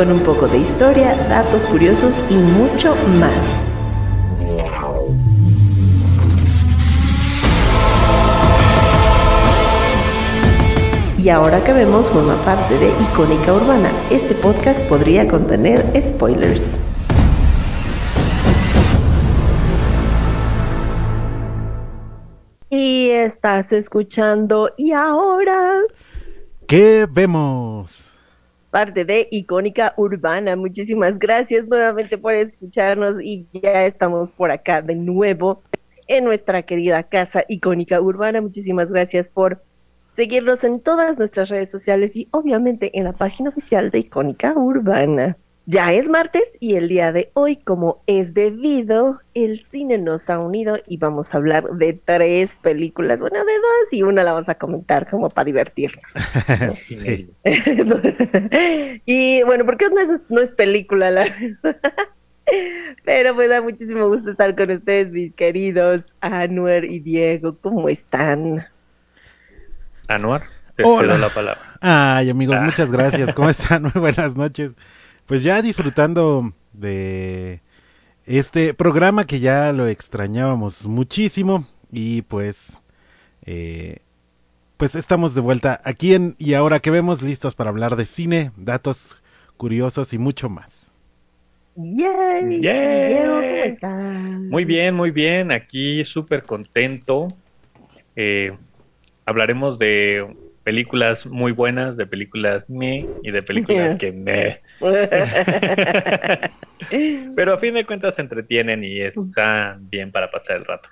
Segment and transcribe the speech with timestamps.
[0.00, 3.34] con un poco de historia, datos curiosos y mucho más.
[11.18, 16.78] Y ahora que vemos forma parte de Icónica Urbana, este podcast podría contener spoilers.
[22.70, 25.82] Y estás escuchando y ahora
[26.66, 28.09] ¿Qué vemos?
[28.70, 30.54] Parte de Icónica Urbana.
[30.54, 35.62] Muchísimas gracias nuevamente por escucharnos y ya estamos por acá de nuevo
[36.06, 38.40] en nuestra querida casa Icónica Urbana.
[38.40, 39.62] Muchísimas gracias por
[40.14, 45.36] seguirnos en todas nuestras redes sociales y obviamente en la página oficial de Icónica Urbana.
[45.66, 50.38] Ya es martes y el día de hoy, como es debido, el cine nos ha
[50.38, 54.48] unido y vamos a hablar de tres películas, bueno, de dos y una la vamos
[54.48, 56.12] a comentar como para divertirnos.
[56.74, 57.30] sí.
[59.04, 61.26] y bueno, porque no es, no es película, la
[63.04, 67.56] Pero me da muchísimo gusto estar con ustedes, mis queridos Anuar y Diego.
[67.60, 68.66] ¿Cómo están?
[70.08, 71.16] Anuar, te Hola.
[71.16, 71.74] la palabra.
[71.80, 72.62] Ay, amigos, ah.
[72.62, 73.32] muchas gracias.
[73.34, 73.82] ¿Cómo están?
[73.82, 74.74] Muy buenas noches
[75.30, 77.60] pues ya disfrutando de
[78.26, 82.82] este programa que ya lo extrañábamos muchísimo y pues
[83.46, 83.98] eh,
[84.76, 88.50] pues estamos de vuelta aquí en y ahora que vemos listos para hablar de cine,
[88.56, 89.22] datos
[89.56, 90.92] curiosos y mucho más.
[91.76, 92.60] Yay,
[94.50, 97.28] Muy bien, muy bien, aquí súper contento.
[98.16, 98.50] Eh,
[99.26, 100.26] hablaremos de
[100.64, 104.58] películas muy buenas, de películas me y de películas que me.
[107.36, 110.88] Pero a fin de cuentas se entretienen y están bien para pasar el rato.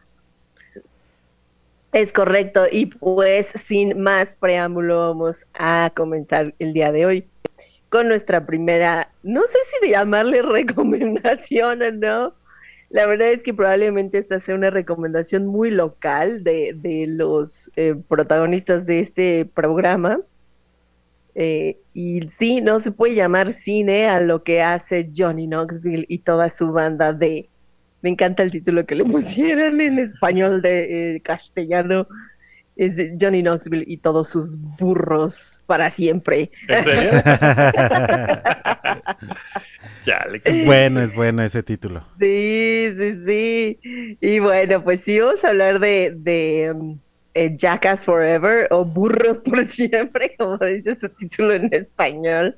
[1.93, 7.26] Es correcto, y pues sin más preámbulo vamos a comenzar el día de hoy
[7.88, 12.34] con nuestra primera, no sé si de llamarle recomendación o no,
[12.91, 17.94] la verdad es que probablemente esta sea una recomendación muy local de, de los eh,
[18.09, 20.20] protagonistas de este programa.
[21.41, 26.19] Eh, y sí, no se puede llamar cine a lo que hace Johnny Knoxville y
[26.19, 27.49] toda su banda de...
[28.03, 32.09] Me encanta el título que le pusieron en español de eh, castellano.
[32.75, 36.50] Es Johnny Knoxville y todos sus burros para siempre.
[40.44, 42.03] Es bueno, es bueno ese título.
[42.19, 43.78] Sí, sí, sí.
[44.20, 46.99] Y bueno, pues sí, vamos a hablar de, de um,
[47.38, 52.56] eh, Jackass Forever o Burros por Siempre, como dice su título en español.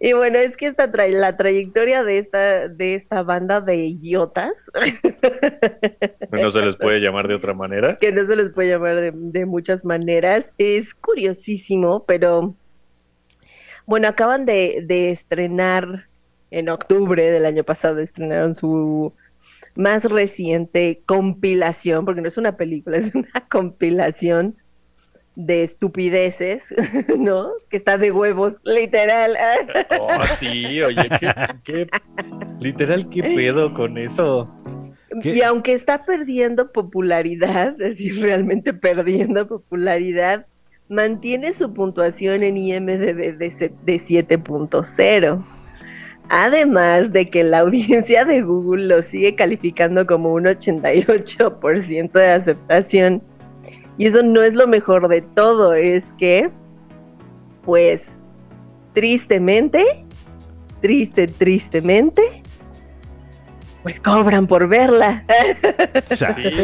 [0.00, 4.52] Y bueno, es que esta tra la trayectoria de esta, de esta banda de idiotas.
[6.32, 7.96] no se les puede llamar de otra manera.
[8.00, 10.44] Que no se les puede llamar de, de muchas maneras.
[10.58, 12.54] Es curiosísimo, pero
[13.86, 16.06] bueno, acaban de, de estrenar
[16.50, 19.12] en octubre del año pasado estrenaron su
[19.74, 24.56] más reciente compilación, porque no es una película, es una compilación
[25.34, 26.62] de estupideces,
[27.18, 27.52] ¿no?
[27.70, 29.36] Que está de huevos, literal.
[29.98, 31.08] Oh, sí, oye,
[31.64, 31.86] ¿qué,
[32.60, 34.54] literal, ¿qué pedo con eso?
[35.22, 40.46] Y aunque está perdiendo popularidad, es decir, realmente perdiendo popularidad,
[40.88, 43.52] mantiene su puntuación en IMDB de,
[43.84, 45.44] de 7.0.
[46.28, 53.22] Además de que la audiencia de Google lo sigue calificando como un 88% de aceptación.
[53.98, 56.50] Y eso no es lo mejor de todo, es que,
[57.64, 58.18] pues,
[58.94, 59.84] tristemente,
[60.80, 62.41] triste, tristemente,
[63.82, 65.24] pues cobran por verla.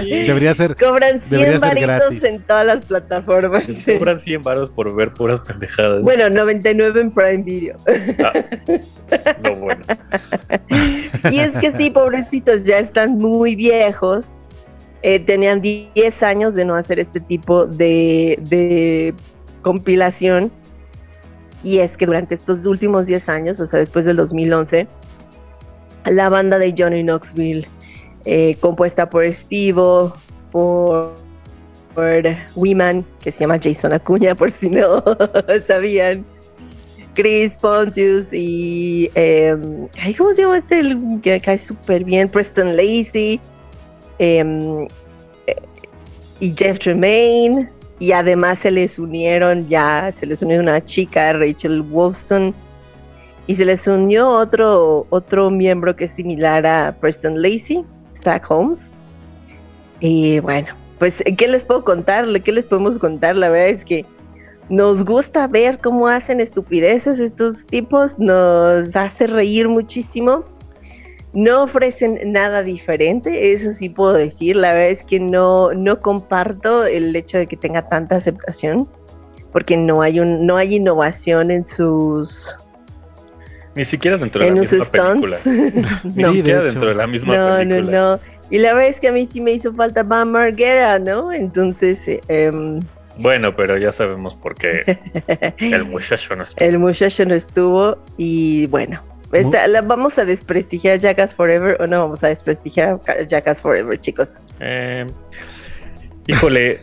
[0.03, 0.77] Debería ser.
[0.77, 3.65] Cobran 100 varitos en todas las plataformas.
[3.85, 6.03] Cobran 100 varos por ver puras pendejadas.
[6.03, 7.77] Bueno, 99 en Prime Video.
[8.25, 8.33] Ah,
[9.43, 9.85] no, bueno.
[11.31, 14.39] y es que sí, pobrecitos, ya están muy viejos.
[15.03, 19.15] Eh, tenían 10 años de no hacer este tipo de, de
[19.63, 20.53] compilación.
[21.65, 24.87] Y es que durante estos últimos 10 años, o sea, después del 2011,
[26.05, 27.67] la banda de Johnny Knoxville,
[28.25, 30.11] eh, compuesta por Steve,
[30.53, 31.15] por,
[31.95, 32.23] por
[32.57, 35.03] Weeman, que se llama Jason Acuña, por si no
[35.67, 36.25] sabían,
[37.19, 39.11] Chris Pontius y.
[39.17, 40.79] Em, ¿Cómo se llama este?
[40.79, 42.29] El que cae súper bien.
[42.29, 43.41] Preston Lacey.
[44.21, 44.87] Em,
[45.49, 45.57] eh,
[46.39, 47.69] y Jeff Tremaine.
[47.99, 52.55] Y además se les unieron ya, se les unió una chica, Rachel Wolfson.
[53.49, 58.93] Y se les unió otro, otro miembro que es similar a Preston Lacey, Zach Holmes.
[60.01, 60.69] Y bueno,
[60.99, 62.27] pues, ¿qué les puedo contar?
[62.43, 63.37] ¿Qué les podemos contar?
[63.37, 64.05] La verdad es que
[64.69, 70.45] nos gusta ver cómo hacen estupideces estos tipos, nos hace reír muchísimo.
[71.33, 74.57] No ofrecen nada diferente, eso sí puedo decir.
[74.57, 78.87] La verdad es que no, no comparto el hecho de que tenga tanta aceptación,
[79.53, 82.55] porque no hay un, no hay innovación en sus
[83.79, 85.39] ni siquiera dentro de la misma película.
[85.45, 87.65] Ni siquiera dentro de la misma película.
[87.65, 88.21] No, no, no.
[88.51, 91.33] Y la verdad es que a mí sí me hizo falta Bam Margera, ¿no?
[91.33, 92.01] Entonces.
[92.07, 92.81] Eh,
[93.19, 94.99] bueno, pero ya sabemos por qué
[95.59, 96.65] el muchacho no estuvo.
[96.65, 99.01] El muchacho no estuvo y bueno.
[99.31, 104.43] la, ¿Vamos a desprestigiar Jackass Forever o no vamos a desprestigiar Jackass Forever, chicos?
[104.59, 105.07] Eh,
[106.27, 106.81] híjole,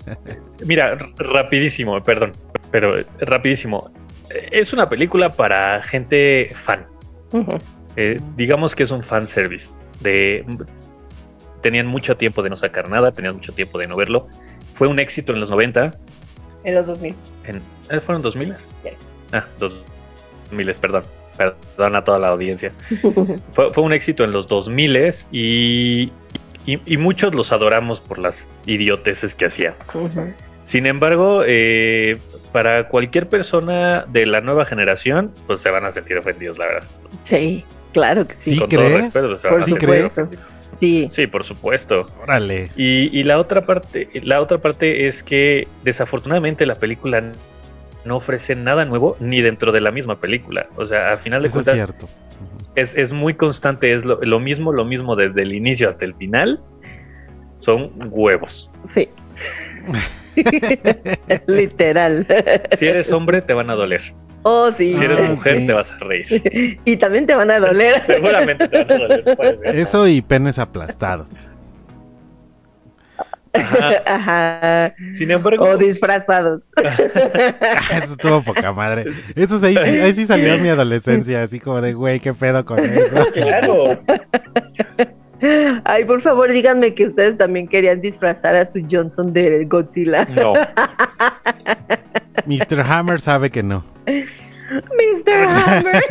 [0.66, 2.32] mira, rapidísimo, perdón,
[2.70, 3.90] pero rapidísimo.
[4.30, 6.86] Es una película para gente fan.
[7.96, 9.78] Eh, digamos que es un fan service.
[10.00, 10.44] De,
[11.62, 14.28] tenían mucho tiempo de no sacar nada, tenían mucho tiempo de no verlo.
[14.74, 15.94] Fue un éxito en los 90.
[16.64, 17.14] En los 2000.
[17.44, 17.56] En,
[17.90, 18.54] ¿eh, ¿Fueron 2000?
[18.84, 18.98] Yes.
[19.32, 21.04] Ah, 2000, perdón.
[21.36, 22.72] Perdón a toda la audiencia.
[23.52, 26.12] fue, fue, un éxito en los 2000 y,
[26.66, 29.74] y, y, muchos los adoramos por las idioteces que hacían.
[30.64, 32.18] Sin embargo, eh,
[32.56, 36.88] para cualquier persona de la nueva generación, pues se van a sentir ofendidos, la verdad.
[37.20, 37.62] Sí,
[37.92, 38.54] claro que sí.
[38.54, 39.12] ¿Sí Con crees?
[39.12, 40.20] Todo respeto, ¿Sí crees?
[40.80, 41.06] Sí.
[41.12, 42.10] Sí, por supuesto.
[42.22, 42.70] Órale.
[42.74, 47.30] Y, la otra parte, la otra parte es que desafortunadamente la película
[48.06, 50.66] no ofrece nada nuevo ni dentro de la misma película.
[50.76, 51.74] O sea, al final de cuentas.
[51.74, 52.08] Es cierto.
[52.74, 56.58] Es, muy constante, es lo, mismo, lo mismo desde el inicio hasta el final.
[57.58, 58.70] Son huevos.
[58.88, 59.10] Sí.
[61.46, 62.26] Literal.
[62.76, 64.02] Si eres hombre, te van a doler.
[64.48, 64.94] Oh, sí.
[64.94, 66.78] Si eres mujer, te vas a reír.
[66.84, 68.00] y también te van a doler.
[68.06, 69.58] Seguramente te van a doler.
[69.64, 71.30] Eso y penes aplastados.
[73.52, 74.94] Ajá.
[75.14, 75.64] Sin embargo.
[75.64, 76.62] O disfrazados.
[76.76, 79.06] eso estuvo poca madre.
[79.34, 82.84] Eso ahí, sí, ahí sí salió mi adolescencia, así como de, güey, qué pedo con
[82.84, 83.16] eso.
[83.32, 83.98] Claro.
[85.84, 90.24] Ay, por favor, díganme que ustedes también querían disfrazar a su Johnson de Godzilla.
[90.26, 90.54] No.
[92.46, 92.80] Mr.
[92.80, 93.84] Hammer sabe que no.
[94.06, 95.46] Mr.
[95.46, 96.02] Hammer.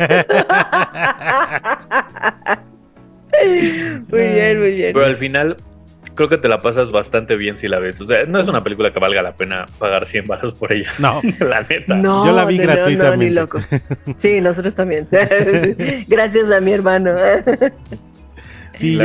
[4.08, 4.92] muy bien, muy bien.
[4.92, 5.56] Pero al final
[6.14, 8.00] creo que te la pasas bastante bien si la ves.
[8.00, 10.90] O sea, no es una película que valga la pena pagar 100 baros por ella.
[10.98, 11.20] No.
[11.40, 11.94] la neta.
[11.94, 13.40] No, Yo la vi gratuitamente.
[13.40, 13.48] No,
[14.16, 15.06] Sí, nosotros también.
[16.08, 17.12] Gracias a mi hermano.
[18.76, 18.96] Sí,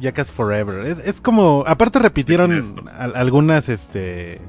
[0.00, 0.86] Jackass, Forever.
[0.86, 4.40] Es, es, como, aparte repitieron algunas, este,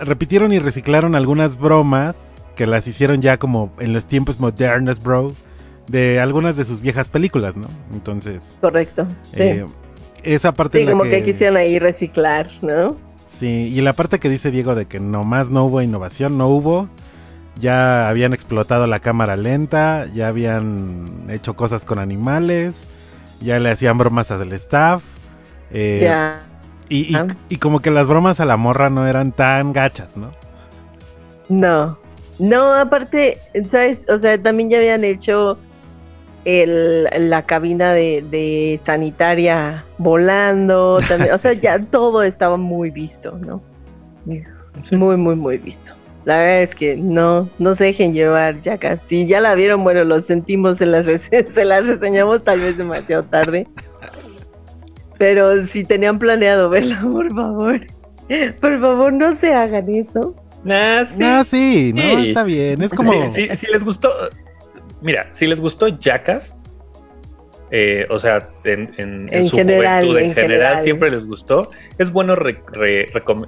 [0.00, 5.34] repitieron y reciclaron algunas bromas que las hicieron ya como en los tiempos modernos, bro,
[5.88, 7.68] de algunas de sus viejas películas, ¿no?
[7.92, 8.56] Entonces.
[8.60, 9.06] Correcto.
[9.32, 9.66] Eh,
[10.22, 10.80] esa parte.
[10.80, 11.22] Sí, como que...
[11.22, 12.96] quisieron ahí reciclar, ¿no?
[13.26, 16.88] Sí, y la parte que dice Diego de que nomás no hubo innovación, no hubo.
[17.58, 22.88] Ya habían explotado la cámara lenta, ya habían hecho cosas con animales,
[23.40, 25.02] ya le hacían bromas al staff.
[25.70, 26.42] Eh, ya.
[26.88, 27.16] Y,
[27.48, 30.32] y, como que las bromas a la morra no eran tan gachas, ¿no?
[31.48, 31.98] No,
[32.38, 33.38] no, aparte,
[33.70, 34.00] ¿sabes?
[34.08, 35.58] O sea, también ya habían hecho
[36.44, 43.62] el, la cabina de, sanitaria volando, también, o sea, ya todo estaba muy visto, ¿no?
[44.26, 45.92] Muy, muy, muy visto.
[46.24, 49.26] La verdad es que no, no se dejen llevar, ya casi.
[49.26, 53.66] Ya la vieron, bueno, lo sentimos, en las, se las reseñamos tal vez demasiado tarde.
[55.18, 57.80] Pero si tenían planeado verla, por favor,
[58.60, 60.34] por favor, no se hagan eso.
[60.64, 61.18] Nah, sí.
[61.18, 62.80] Nah, sí, no, está bien.
[62.80, 63.30] Es como.
[63.30, 64.10] Si les gustó.
[65.02, 66.62] Mira, si les gustó Jackass,
[67.76, 71.68] eh, o sea, en, en, su general, juventud, en, general, siempre les gustó.
[71.98, 72.36] Es bueno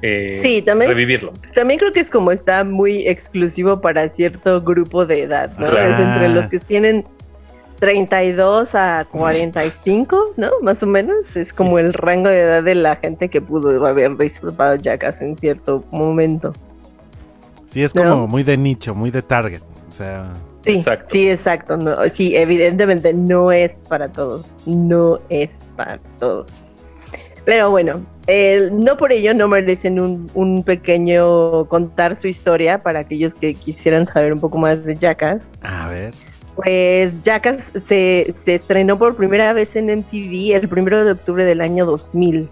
[0.02, 1.32] eh, sí, también, revivirlo.
[1.54, 5.68] También creo que es como está muy exclusivo para cierto grupo de edad, ¿no?
[5.68, 7.06] Es entre los que tienen
[7.78, 10.50] 32 a 45, ¿no?
[10.60, 11.36] Más o menos.
[11.36, 15.38] Es como el rango de edad de la gente que pudo haber disfrutado Jackass en
[15.38, 16.52] cierto momento.
[17.68, 19.62] Sí, es como muy de nicho, muy de target.
[19.88, 20.32] O sea.
[20.66, 21.06] Sí, exacto.
[21.10, 21.76] sí, exacto.
[21.76, 24.58] No, sí, evidentemente no es para todos.
[24.66, 26.64] No es para todos.
[27.44, 28.04] Pero bueno,
[28.72, 34.06] no por ello no merecen un, un, pequeño contar su historia para aquellos que quisieran
[34.08, 35.48] saber un poco más de Jackass.
[35.62, 36.12] A ver.
[36.56, 41.60] Pues Jackass se, se estrenó por primera vez en MTV el primero de octubre del
[41.60, 42.48] año 2000.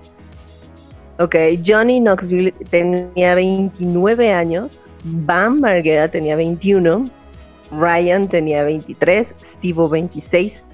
[1.19, 7.09] Ok, Johnny Knoxville tenía 29 años, Bam Margera tenía 21,
[7.79, 10.65] Ryan tenía 23, Steve 26,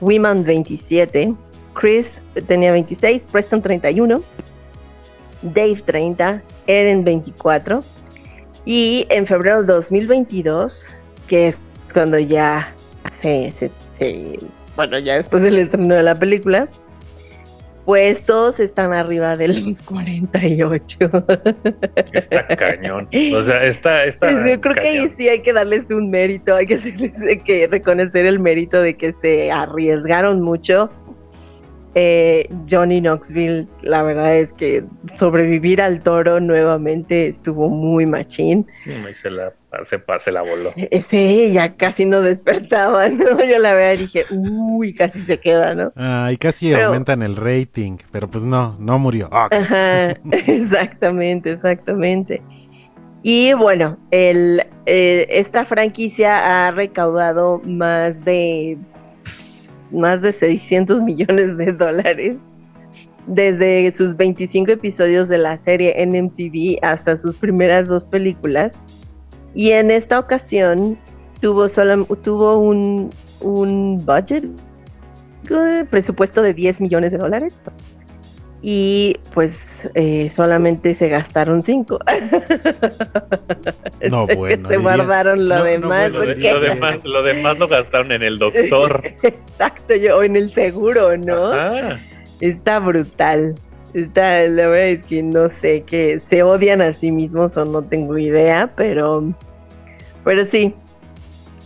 [0.00, 1.34] Wiman 27,
[1.74, 4.22] Chris tenía 26, Preston 31,
[5.42, 7.82] Dave 30, Eren 24
[8.64, 10.84] y en febrero de 2022,
[11.26, 11.58] que es
[11.92, 12.74] cuando ya
[13.20, 13.52] se,
[13.94, 14.38] se,
[14.76, 16.68] bueno, ya después del estreno de la película,
[17.88, 21.10] pues todos están arriba de los 48.
[22.12, 23.08] Está cañón.
[23.34, 26.66] O sea, está, está Yo creo que ahí sí hay que darles un mérito, hay
[26.66, 26.74] que,
[27.26, 30.90] hay que reconocer el mérito de que se arriesgaron mucho
[32.00, 34.84] eh, Johnny Knoxville, la verdad es que
[35.18, 38.68] sobrevivir al toro nuevamente estuvo muy machín.
[39.20, 39.52] se la,
[40.20, 40.72] se, la voló.
[40.76, 43.44] Eh, sí, ya casi no despertaba, ¿no?
[43.44, 45.92] Yo la verdad dije, uy, casi se queda, ¿no?
[45.96, 49.28] Ah, y casi aumentan el rating, pero pues no, no murió.
[49.32, 50.10] Ah, Ajá,
[50.46, 52.40] exactamente, exactamente.
[53.24, 58.78] Y bueno, el, eh, esta franquicia ha recaudado más de
[59.90, 62.38] más de 600 millones de dólares
[63.26, 68.72] desde sus 25 episodios de la serie en MTV hasta sus primeras dos películas.
[69.54, 70.98] Y en esta ocasión
[71.40, 74.46] tuvo, solo, tuvo un, un budget,
[75.90, 77.60] presupuesto de 10 millones de dólares
[78.60, 81.98] y pues eh, solamente se gastaron cinco.
[84.10, 84.68] No, bueno.
[84.68, 87.00] se guardaron lo, demás, lo, demás.
[87.04, 89.02] Lo demás lo gastaron en el doctor.
[89.22, 91.52] Exacto, yo, o en el seguro, ¿no?
[92.40, 93.56] Está brutal.
[93.94, 97.82] Está, la verdad es que no sé, que se odian a sí mismos o no
[97.82, 99.34] tengo idea, pero,
[100.24, 100.74] pero sí,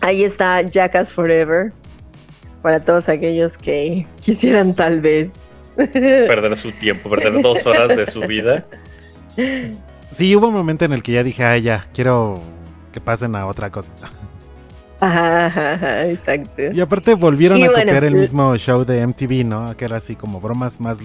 [0.01, 1.71] ahí está Jackass Forever
[2.63, 5.31] para todos aquellos que quisieran tal vez
[5.77, 8.65] perder su tiempo, perder dos horas de su vida.
[10.11, 12.43] Sí, hubo un momento en el que ya dije, ah, ya, quiero
[12.93, 13.91] que pasen a otra cosa.
[15.01, 16.63] Ajá, exacto.
[16.73, 19.77] Y aparte volvieron a copiar el mismo show de MTV, ¿no?
[19.77, 20.99] Que era así como bromas más,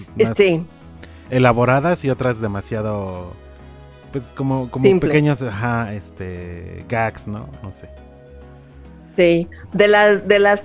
[1.30, 3.34] elaboradas y otras demasiado,
[4.12, 7.50] pues como, como pequeños, ajá, este, gags, ¿no?
[7.64, 7.90] No sé.
[9.16, 10.62] Sí, de las, de las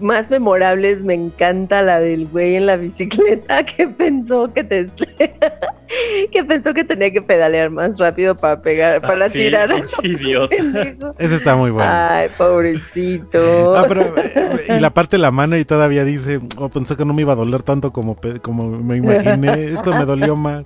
[0.00, 4.88] más memorables me encanta la del güey en la bicicleta que pensó que te
[6.32, 9.70] que pensó que tenía que pedalear más rápido para pegar, ah, para tirar
[10.02, 10.56] idiota.
[11.18, 11.90] Ese está muy bueno.
[11.92, 13.76] Ay, pobrecito.
[13.76, 17.04] Ah, pero, eh, y la parte de la mano y todavía dice, oh, pensé que
[17.04, 20.64] no me iba a doler tanto como, como me imaginé, esto me dolió más.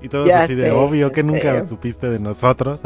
[0.00, 2.80] Y todo así de obvio que nunca supiste de nosotros.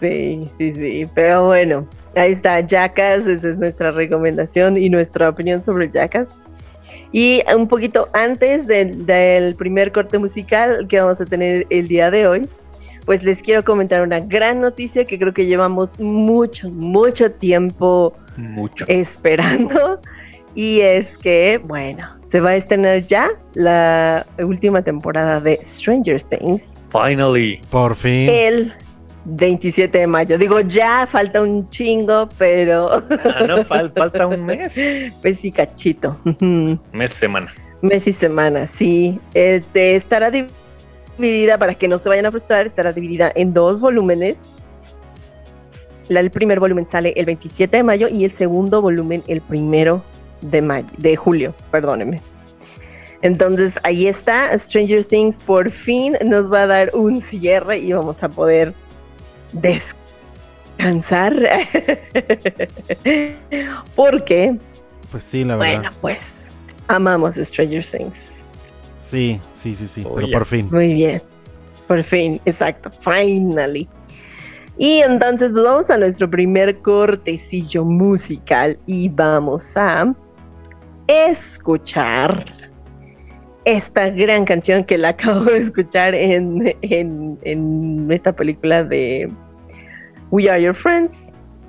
[0.00, 1.86] sí, sí, sí, pero bueno,
[2.16, 6.26] Ahí está, Jackass, esa es nuestra recomendación y nuestra opinión sobre Jackass.
[7.12, 12.26] Y un poquito antes del primer corte musical que vamos a tener el día de
[12.26, 12.48] hoy,
[13.04, 18.14] pues les quiero comentar una gran noticia que creo que llevamos mucho, mucho tiempo
[18.88, 20.00] esperando.
[20.54, 26.66] Y es que, bueno, se va a estrenar ya la última temporada de Stranger Things.
[26.90, 27.60] Finally.
[27.68, 28.30] Por fin.
[28.30, 28.72] El
[29.26, 30.38] 27 de mayo.
[30.38, 33.02] Digo, ya falta un chingo, pero.
[33.10, 34.74] Ah, no, falta un mes.
[35.20, 36.16] Pues sí, cachito.
[36.92, 37.52] mes, semana.
[37.82, 39.18] Mes y semana, sí.
[39.34, 44.38] Este, estará dividida, para que no se vayan a frustrar, estará dividida en dos volúmenes.
[46.08, 50.02] el primer volumen sale el 27 de mayo y el segundo volumen el primero
[50.40, 52.20] de mayo, de julio, perdóneme.
[53.22, 58.22] Entonces ahí está, Stranger Things por fin nos va a dar un cierre y vamos
[58.22, 58.72] a poder
[59.60, 61.34] descansar.
[63.94, 64.56] Porque.
[65.10, 65.74] Pues sí, la verdad.
[65.80, 66.44] Bueno, pues
[66.88, 68.18] amamos Stranger Things.
[68.98, 70.68] Sí, sí, sí, sí, pero por fin.
[70.70, 71.22] Muy bien.
[71.86, 72.90] Por fin, exacto.
[73.00, 73.88] Finally.
[74.78, 80.14] Y entonces pues vamos a nuestro primer cortecillo musical y vamos a
[81.06, 82.44] escuchar
[83.64, 89.30] esta gran canción que la acabo de escuchar en, en, en esta película de
[90.36, 91.16] We Are Your Friends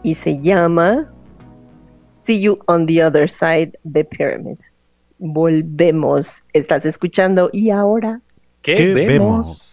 [0.04, 1.10] y se llama
[2.26, 4.58] See You on the Other Side the Pyramid.
[5.20, 6.44] Volvemos.
[6.52, 8.20] Estás escuchando y ahora
[8.64, 9.67] ¿qué, vemos?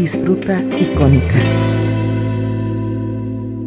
[0.00, 1.36] Disfruta icónica.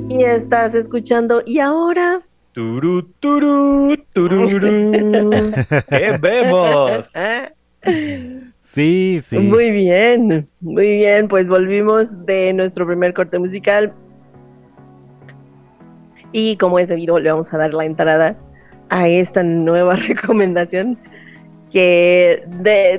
[0.10, 5.52] Y estás escuchando y ahora Turu, turu, tururu.
[5.90, 7.14] ¿Qué vemos?
[8.60, 9.38] Sí, sí.
[9.38, 11.28] Muy bien, muy bien.
[11.28, 13.94] Pues volvimos de nuestro primer corte musical.
[16.32, 18.36] Y como es debido, le vamos a dar la entrada
[18.90, 20.98] a esta nueva recomendación
[21.74, 22.44] que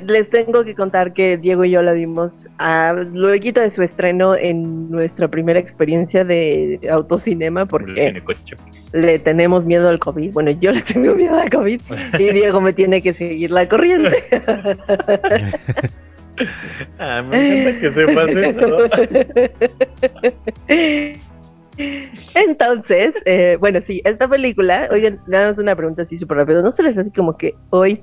[0.08, 4.34] les tengo que contar que Diego y yo la vimos a, luego de su estreno
[4.34, 8.20] en nuestra primera experiencia de autocinema porque
[8.92, 10.32] le tenemos miedo al COVID.
[10.32, 11.80] Bueno, yo le tengo miedo al COVID
[12.18, 14.24] y Diego me tiene que seguir la corriente.
[16.98, 18.78] ah, me encanta que sepas eso.
[22.34, 26.60] Entonces, eh, bueno, sí, esta película, oigan, nada más una pregunta así súper rápido.
[26.60, 28.02] ¿No se les hace como que hoy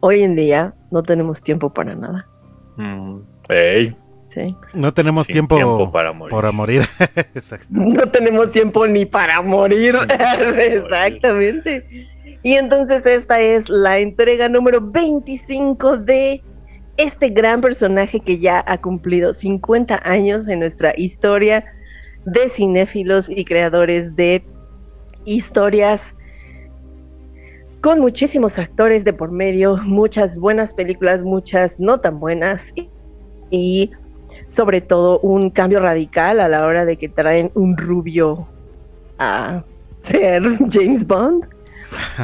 [0.00, 2.26] hoy en día no tenemos tiempo para nada.
[2.76, 3.96] Mm, sí.
[4.74, 6.12] No tenemos tiempo, para
[6.52, 6.82] morir.
[7.70, 9.96] no tenemos tiempo ni para morir.
[10.08, 11.82] Exactamente.
[12.42, 16.42] Y entonces esta es la entrega número 25 de
[16.96, 21.64] este gran personaje que ya ha cumplido 50 años en nuestra historia
[22.24, 24.44] de cinéfilos y creadores de
[25.24, 26.14] historias
[27.80, 32.72] con muchísimos actores de por medio, muchas buenas películas, muchas no tan buenas
[33.50, 33.90] y,
[34.46, 38.46] sobre todo un cambio radical a la hora de que traen un rubio
[39.18, 39.62] a
[40.00, 41.44] ser James Bond.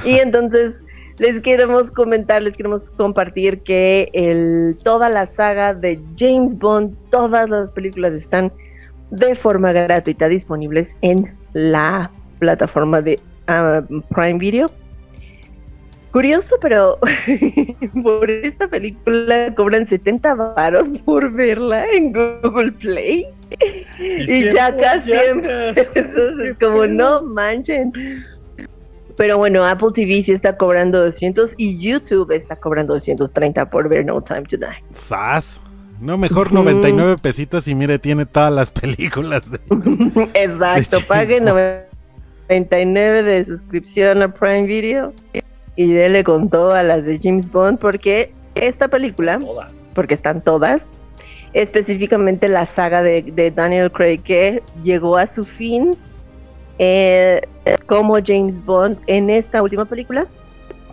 [0.05, 0.81] Y entonces
[1.19, 7.49] les queremos comentar, les queremos compartir que el, toda la saga de James Bond, todas
[7.49, 8.53] las películas están
[9.11, 13.83] de forma gratuita disponibles en la plataforma de ah,
[14.15, 14.67] Prime Video.
[16.17, 16.99] Curioso, pero
[18.03, 23.27] por esta película cobran 70 varos por verla en Google Play.
[23.99, 27.93] Y, ya casi es como no manchen.
[29.19, 34.07] Pero bueno, Apple TV sí está cobrando 200 y YouTube está cobrando 230 por ver
[34.07, 34.69] No Time to Die.
[34.93, 35.61] ¡Sas!
[36.01, 39.51] No, mejor 99 pesitos y mire, tiene todas las películas.
[40.33, 45.13] Exacto, pague 99 de suscripción a Prime Video
[45.77, 49.39] y dele con a las de James Bond porque esta película,
[49.95, 50.87] porque están todas,
[51.53, 55.97] específicamente la saga de, Daniel Craig que llegó a su fin
[56.79, 57.41] eh,
[57.87, 60.27] como James Bond en esta última película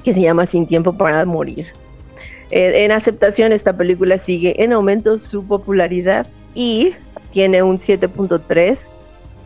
[0.04, 1.68] que se llama Sin tiempo para morir.
[2.52, 6.94] Eh, en aceptación esta película sigue en aumento su popularidad y
[7.32, 8.80] tiene un 7.3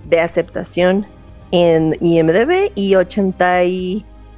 [0.09, 1.05] de aceptación
[1.51, 3.63] en IMDb y 80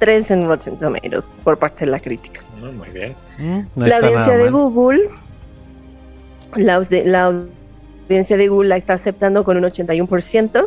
[0.00, 2.40] 3 en Rotten Tomatoes por parte de la crítica.
[2.60, 3.14] Mm, muy bien.
[3.38, 5.10] Mm, la audiencia de Google,
[6.56, 10.66] la, audiencia de Google la está aceptando con un 81%,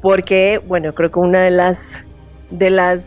[0.00, 1.78] porque, bueno, creo que una de las,
[2.50, 3.02] de las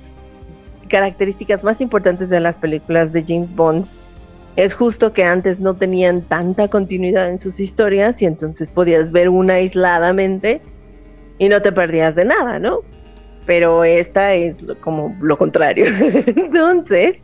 [0.87, 3.85] características más importantes de las películas de James Bond
[4.55, 9.27] es justo que antes no tenían tanta continuidad en sus historias y entonces podías ver
[9.27, 10.61] una aisladamente
[11.37, 12.79] y no te perdías de nada, ¿no?
[13.45, 15.85] Pero esta es como lo contrario.
[16.25, 17.17] Entonces,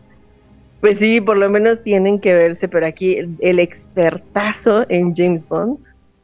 [0.80, 5.78] pues sí, por lo menos tienen que verse, pero aquí el, expertazo en James Bond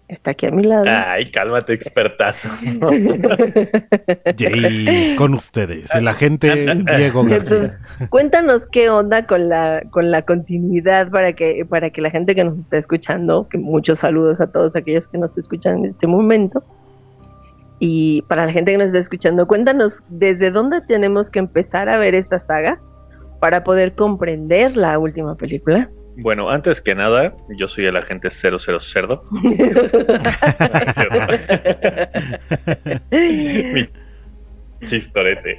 [0.08, 0.86] está aquí a mi lado.
[0.88, 2.50] Ay, cálmate, expertazo.
[4.38, 7.78] Jay, con ustedes, el agente Diego García.
[8.10, 12.44] cuéntanos qué onda con la con la continuidad para que para que la gente que
[12.44, 16.64] nos está escuchando, que muchos saludos a todos aquellos que nos escuchan en este momento
[17.80, 21.98] y para la gente que nos está escuchando, cuéntanos desde dónde tenemos que empezar a
[21.98, 22.80] ver esta saga
[23.40, 25.90] para poder comprender la última película.
[26.20, 29.24] Bueno, antes que nada, yo soy el agente 00 Cerdo.
[33.12, 33.88] Mi
[34.86, 35.58] chistorete.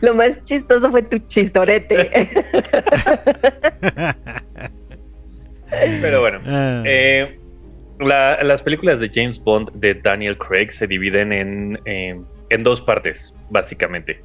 [0.00, 2.30] Lo más chistoso fue tu chistorete.
[6.00, 6.82] Pero bueno, ah.
[8.00, 11.78] Eh, las películas de James Bond de Daniel Craig se dividen en,
[12.50, 14.20] en dos partes, básicamente.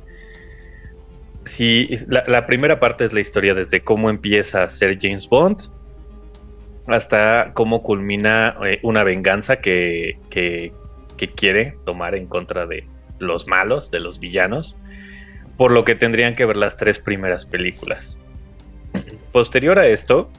[1.46, 5.64] Si, la, primera parte es la historia desde cómo empieza a ser James Bond
[6.88, 10.72] hasta cómo culmina eh, una venganza que, que,
[11.18, 12.86] que, quiere tomar en contra de
[13.20, 14.76] los malos, de los villanos,
[15.58, 18.18] por lo que tendrían que ver las tres primeras películas.
[19.32, 20.30] Posterior a esto,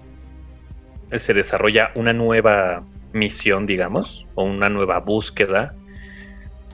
[1.16, 2.82] se desarrolla una nueva
[3.14, 5.74] misión, digamos, o una nueva búsqueda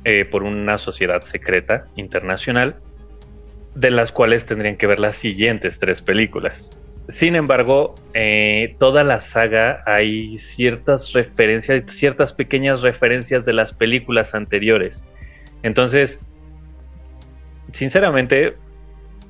[0.05, 2.77] eh, por una sociedad secreta internacional,
[3.75, 6.71] de las cuales tendrían que ver las siguientes tres películas.
[7.11, 14.35] Sin embargo, eh, toda la saga hay ciertas referencias, ciertas pequeñas referencias de las películas
[14.35, 15.05] anteriores.
[15.63, 16.21] Entonces,
[17.73, 18.57] sinceramente,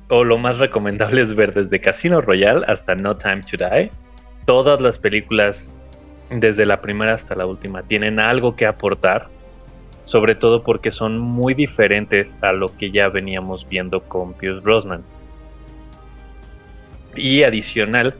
[0.09, 3.91] o lo más recomendable es ver desde Casino Royale hasta No Time to Die.
[4.45, 5.71] Todas las películas,
[6.39, 9.27] desde la primera hasta la última, tienen algo que aportar,
[10.05, 15.03] sobre todo porque son muy diferentes a lo que ya veníamos viendo con Pierce Brosnan.
[17.15, 18.15] Y adicional,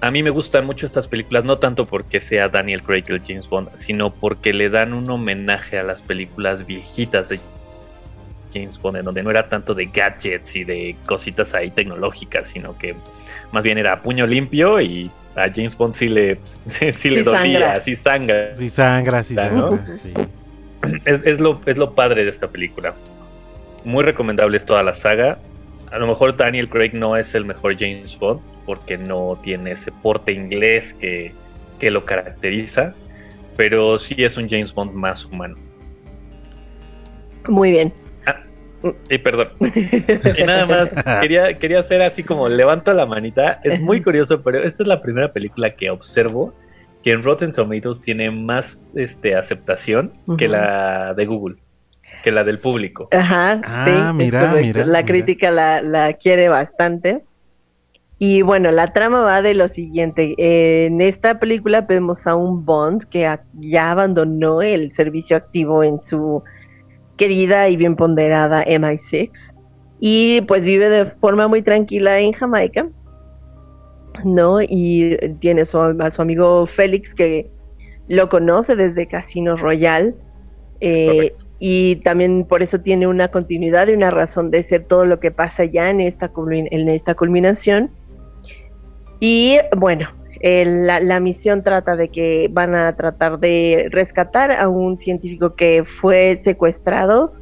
[0.00, 3.48] a mí me gustan mucho estas películas, no tanto porque sea Daniel Craig el James
[3.48, 7.40] Bond, sino porque le dan un homenaje a las películas viejitas de
[8.54, 12.78] James Bond, en donde no era tanto de gadgets y de cositas ahí tecnológicas, sino
[12.78, 12.94] que
[13.52, 16.38] más bien era puño limpio y a James Bond sí le,
[16.92, 18.54] sí, le dolía, sí sangra.
[18.54, 19.78] Sí sangra, sí sangra.
[21.06, 22.94] Es, es, lo, es lo padre de esta película.
[23.84, 25.38] Muy recomendable es toda la saga
[25.94, 29.92] a lo mejor Daniel Craig no es el mejor James Bond porque no tiene ese
[29.92, 31.32] porte inglés que,
[31.82, 32.94] lo caracteriza,
[33.58, 35.54] pero sí es un James Bond más humano.
[37.46, 37.92] Muy bien.
[39.08, 39.48] Y perdón.
[39.60, 43.60] y nada más, quería, quería hacer así como levanto la manita.
[43.64, 46.54] Es muy curioso, pero esta es la primera película que observo
[47.02, 51.56] que en Rotten Tomatoes tiene más este, aceptación que la de Google
[52.22, 53.08] que la del público.
[53.12, 57.22] Ajá, ah, sí, mira, mira, La crítica la, la, quiere bastante.
[58.18, 60.34] Y bueno, la trama va de lo siguiente.
[60.38, 66.42] en esta película vemos a un Bond que ya abandonó el servicio activo en su
[67.16, 69.54] querida y bien ponderada MI6
[70.00, 72.88] y pues vive de forma muy tranquila en Jamaica,
[74.24, 74.60] ¿no?
[74.60, 75.64] Y tiene a
[76.10, 77.50] su amigo Félix que
[78.08, 80.14] lo conoce desde Casino Royale.
[80.80, 85.20] Eh, y también por eso tiene una continuidad y una razón de ser todo lo
[85.20, 87.90] que pasa ya en esta, en esta culminación.
[89.20, 90.08] Y bueno,
[90.44, 96.40] la, misión trata de que van a tratar de rescatar a un científico que fue
[96.44, 97.32] secuestrado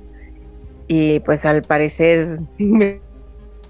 [0.87, 2.39] y pues al parecer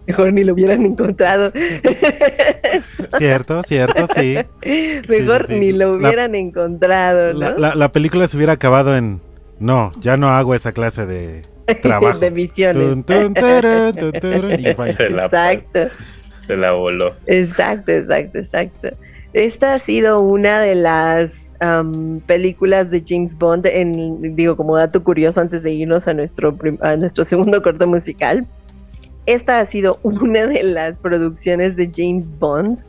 [0.06, 1.52] mejor ni lo hubieran encontrado.
[3.16, 4.36] Cierto, cierto, sí.
[5.08, 7.32] Mejor ni lo hubieran encontrado.
[7.32, 9.20] la película se hubiera acabado en
[9.62, 11.42] no, ya no hago esa clase de
[11.82, 12.18] trabajo.
[12.18, 12.98] de misiones.
[14.98, 15.88] exacto.
[16.48, 17.14] Se la voló.
[17.26, 18.88] Exacto, exacto, exacto.
[19.32, 21.32] Esta ha sido una de las
[22.26, 26.96] películas de James Bond, en, digo, como dato curioso antes de irnos a nuestro, a
[26.96, 28.46] nuestro segundo corto musical.
[29.26, 32.82] Esta ha sido una de las producciones de James Bond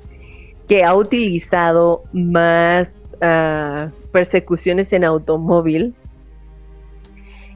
[0.68, 2.90] que ha utilizado más
[3.22, 5.94] ah, persecuciones en automóvil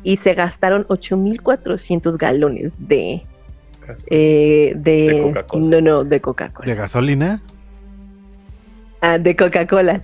[0.03, 3.23] y se gastaron 8.400 galones de...
[4.07, 5.65] Eh, de, Coca-Cola.
[5.65, 6.69] No, no, de Coca-Cola.
[6.69, 7.41] ¿De gasolina?
[9.01, 10.01] Ah, de Coca-Cola.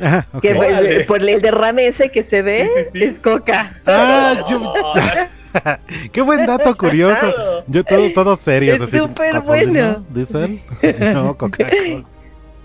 [0.00, 3.72] Ah, que por el derrame ese que se ve, es Coca.
[3.86, 4.34] Ah,
[6.12, 7.32] Qué buen dato curioso.
[7.66, 8.74] Yo todo, todo serio.
[8.74, 10.04] Es súper bueno.
[10.08, 10.60] ¿Diesel?
[11.14, 12.04] No, Coca-Cola.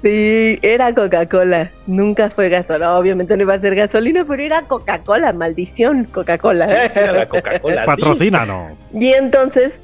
[0.01, 2.97] Sí, era Coca-Cola, nunca fue gasolina.
[2.97, 7.27] Obviamente no iba a ser gasolina, pero era Coca-Cola, maldición, Coca-Cola.
[7.27, 7.83] Coca-Cola.
[7.83, 8.93] Patrocínanos.
[8.93, 9.81] Y entonces,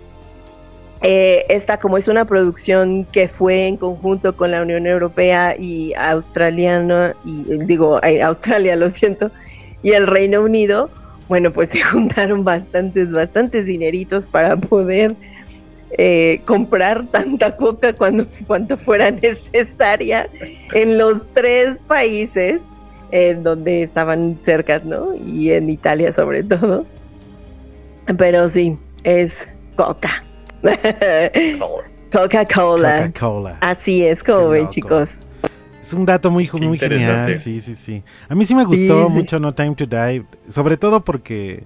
[1.08, 5.94] eh, esta como es una producción que fue en conjunto con la Unión Europea y
[5.94, 9.30] australiano, y digo, eh, Australia, lo siento,
[9.84, 10.90] y el Reino Unido,
[11.30, 15.14] bueno, pues se juntaron bastantes, bastantes dineritos para poder
[15.92, 20.28] eh, comprar tanta coca cuando, cuanto fuera necesaria
[20.74, 22.62] en los tres países
[23.12, 25.14] en donde estaban cerca, ¿no?
[25.14, 26.84] Y en Italia sobre todo.
[28.18, 30.24] Pero sí, es coca.
[32.12, 32.96] Coca-Cola.
[32.96, 33.58] Coca-Cola.
[33.62, 35.26] Así es, como ven, chicos.
[35.82, 38.04] Es un dato muy, muy genial, sí, sí, sí.
[38.28, 41.64] A mí sí me gustó mucho No Time to Die, sobre todo porque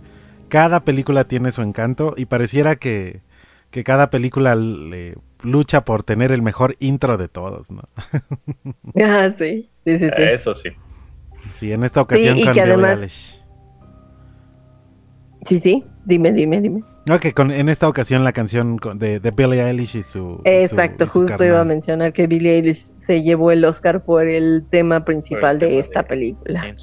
[0.50, 3.22] cada película tiene su encanto y pareciera que
[3.72, 7.84] que cada película le lucha por tener el mejor intro de todos, ¿no?
[9.04, 10.70] ah, sí, sí, sí, Eso sí.
[11.52, 13.44] Sí, en esta ocasión con Billie Eilish.
[15.46, 16.84] Sí, sí, dime, dime, dime.
[17.12, 20.42] Ok, con, en esta ocasión la canción de, de Billie Eilish y su...
[20.44, 25.04] Exacto, justo iba a mencionar que Billie Eilish se llevó el Oscar por el tema
[25.06, 26.76] principal de esta película.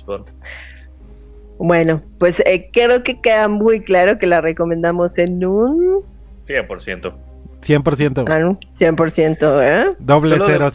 [1.58, 6.02] Bueno, pues eh, creo que queda muy claro que la recomendamos en un
[6.46, 7.14] 100%.
[7.62, 8.24] 100%.
[8.24, 9.96] Claro, 100%, ¿eh?
[9.98, 10.70] Doble 0,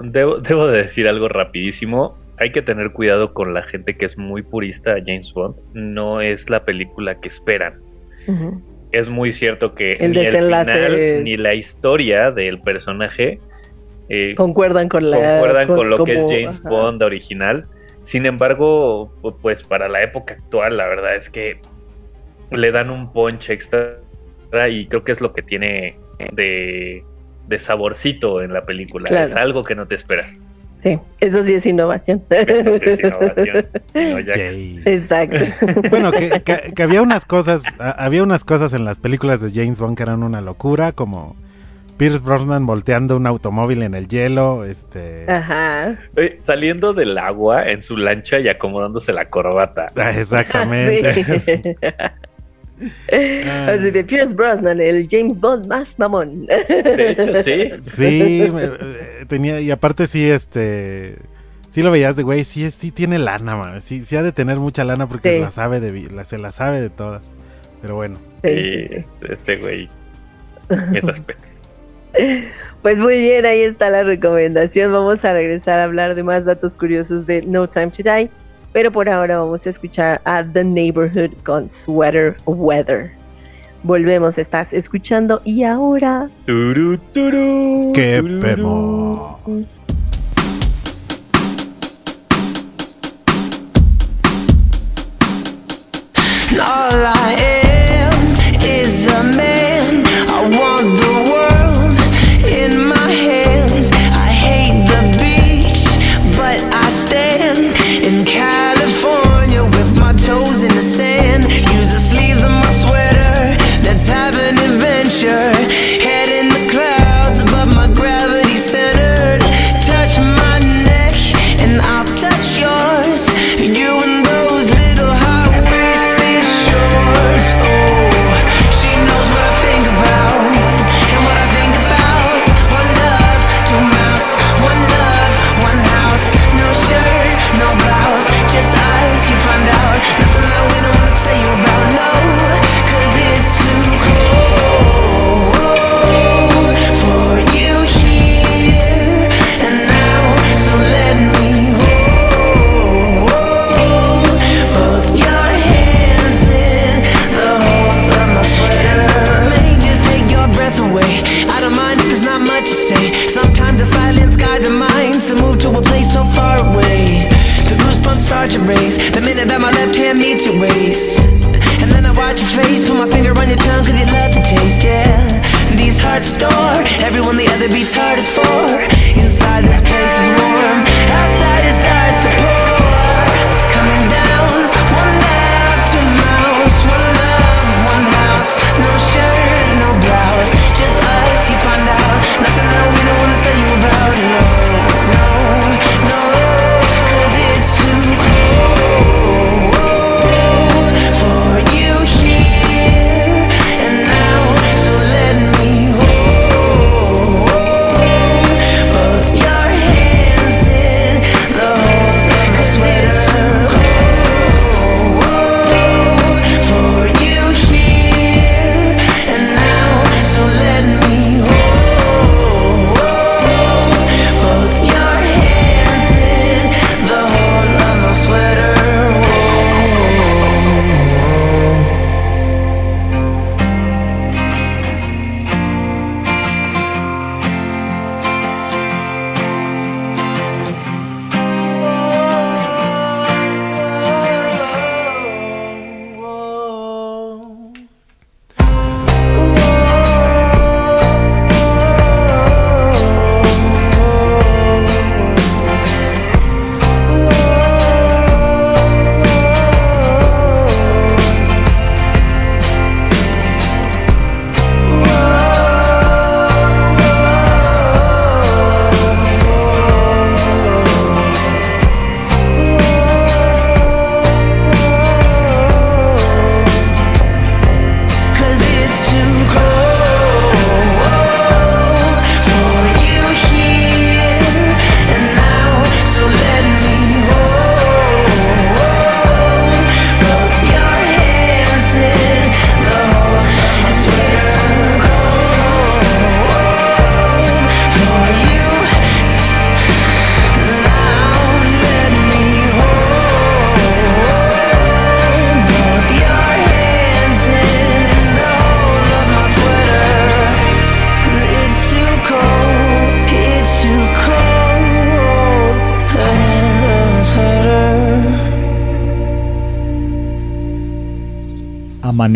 [0.00, 2.16] Debo, debo, de decir algo rapidísimo.
[2.42, 5.54] Hay que tener cuidado con la gente que es muy purista a James Bond.
[5.74, 7.80] No es la película que esperan.
[8.90, 13.38] es muy cierto que ni el final ni la historia del personaje
[14.08, 17.64] eh, concuerdan con la concuerdan con, lo que es James Bond original.
[18.02, 21.60] Sin embargo, pues para la época actual, la verdad es que
[22.50, 24.00] le dan un punch extra
[24.68, 25.96] y creo que es lo que tiene
[26.32, 27.04] de,
[27.60, 29.22] saborcito en la película.
[29.22, 30.44] Es algo que no te esperas.
[30.82, 32.24] Sí, eso sí es innovación.
[34.84, 35.44] Exacto.
[35.90, 36.42] Bueno, que,
[36.74, 40.24] que, había unas cosas, había unas cosas en las películas de James Bond que eran
[40.24, 41.36] una locura, como
[41.98, 45.30] Pierce Brosnan volteando un automóvil en el hielo, este...
[45.30, 45.96] Ajá.
[46.42, 49.86] saliendo del agua en su lancha y acomodándose la corbata.
[49.96, 51.76] Ah, exactamente.
[53.68, 56.46] Así de Pierce Brosnan, el James Bond más mamón.
[56.46, 57.70] De hecho, sí.
[57.82, 61.16] Sí, eh, tenía, y aparte sí, este,
[61.70, 63.80] sí lo veías de güey, sí, sí tiene lana, man.
[63.80, 66.80] Sí, sí ha de tener mucha lana porque la sabe de, la, se la sabe
[66.80, 67.32] de todas.
[67.80, 68.18] Pero bueno.
[68.42, 69.88] Sí, este güey.
[70.94, 71.04] Es
[72.82, 74.92] Pues muy bien, ahí está la recomendación.
[74.92, 78.30] Vamos a regresar a hablar de más datos curiosos de No Time to Die.
[78.72, 83.12] Pero por ahora vamos a escuchar a The Neighborhood con Sweater Weather.
[83.82, 86.30] Volvemos, estás escuchando y ahora.
[86.46, 89.82] ¡Qué vemos?
[96.54, 97.51] All I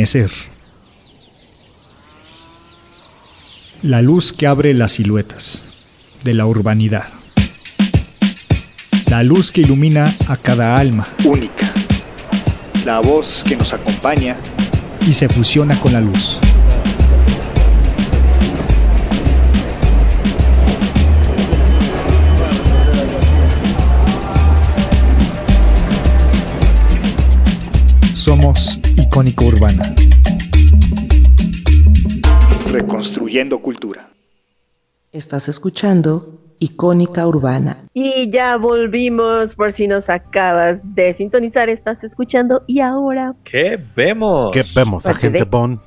[0.06, 0.30] Amanecer.
[3.82, 5.64] La luz que abre las siluetas
[6.22, 7.08] de la urbanidad.
[9.08, 11.08] La luz que ilumina a cada alma.
[11.24, 11.72] Única.
[12.84, 14.36] La voz que nos acompaña
[15.08, 16.38] y se fusiona con la luz.
[28.26, 29.94] Somos Icónica Urbana.
[32.72, 34.10] Reconstruyendo cultura.
[35.12, 37.84] Estás escuchando Icónica Urbana.
[37.94, 43.32] Y ya volvimos, por si nos acabas de sintonizar, estás escuchando y ahora...
[43.44, 44.50] ¿Qué vemos?
[44.52, 45.78] ¿Qué vemos, agente Bond?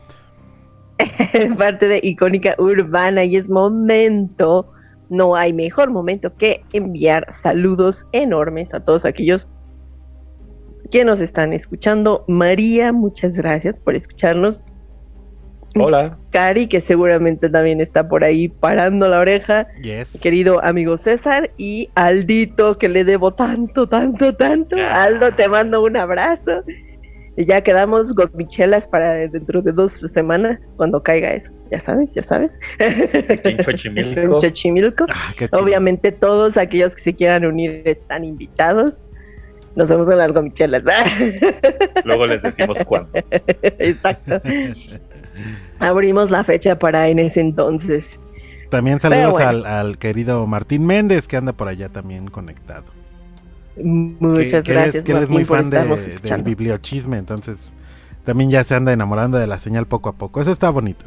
[1.57, 4.71] parte de Icónica Urbana y es momento,
[5.09, 9.45] no hay mejor momento que enviar saludos enormes a todos aquellos
[10.91, 12.23] que nos están escuchando.
[12.27, 14.63] María, muchas gracias por escucharnos.
[15.75, 16.17] Hola.
[16.31, 19.67] Cari, que seguramente también está por ahí parando la oreja.
[19.81, 20.19] Yes.
[20.21, 24.75] Querido amigo César y Aldito, que le debo tanto, tanto, tanto.
[24.77, 25.03] Ah.
[25.03, 26.63] Aldo, te mando un abrazo.
[27.37, 31.51] Y ya quedamos gomichelas para dentro de dos semanas, cuando caiga eso.
[31.71, 32.51] Ya sabes, ya sabes.
[32.79, 34.19] En Xochimilco.
[34.19, 35.05] En Xochimilco.
[35.07, 35.33] Ah.
[35.51, 39.03] Obviamente todos aquellos que se quieran unir están invitados.
[39.79, 40.83] Nos vemos en las gomichelas.
[42.03, 43.09] Luego les decimos cuándo.
[43.61, 44.41] Exacto.
[45.79, 48.19] Abrimos la fecha para en ese entonces.
[48.69, 52.83] También saludos al, al querido Martín Méndez, que anda por allá también conectado.
[53.81, 55.03] Muchas que, gracias.
[55.05, 57.73] que él es muy fan de- del bibliochisme, entonces
[58.25, 60.41] también ya se anda enamorando de la señal poco a poco.
[60.41, 61.05] Eso está bonito.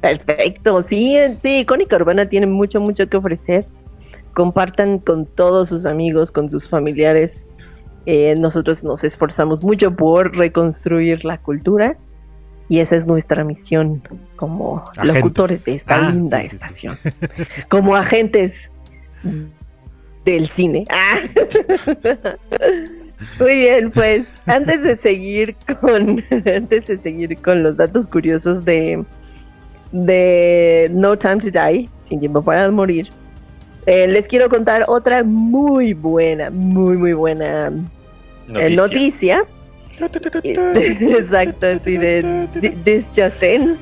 [0.00, 3.66] Perfecto, sí, sí, Icónica Urbana tiene mucho, mucho que ofrecer.
[4.38, 7.44] Compartan con todos sus amigos, con sus familiares.
[8.06, 11.96] Eh, nosotros nos esforzamos mucho por reconstruir la cultura
[12.68, 14.00] y esa es nuestra misión
[14.36, 15.16] como Agentes.
[15.16, 16.54] locutores de esta Ah, linda sí, sí, sí.
[16.54, 16.98] estación,
[17.68, 18.70] como agentes
[20.24, 20.84] del cine.
[20.88, 21.18] Ah.
[23.40, 29.04] Muy bien, pues antes de seguir con antes de seguir con los datos curiosos de
[29.90, 33.08] de No Time to Die, Sin Tiempo para Morir,
[33.88, 37.72] eh, les quiero contar otra muy buena, muy, muy buena
[38.54, 39.38] eh, Noticia.
[39.38, 39.44] noticia.
[39.98, 42.22] Exacto, así de
[42.54, 43.76] de- This Just In.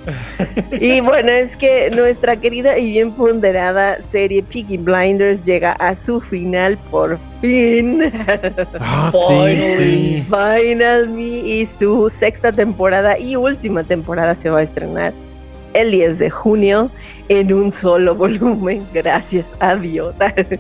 [0.81, 6.23] Y bueno, es que nuestra querida y bien ponderada serie Peaky Blinders llega a su
[6.23, 8.11] final por fin.
[8.81, 10.25] Ah, sí, sí.
[10.27, 15.13] Final Me y su sexta temporada y última temporada se va a estrenar
[15.77, 16.91] el 10 de junio
[17.29, 18.87] en un solo volumen.
[18.93, 20.15] Gracias a Dios.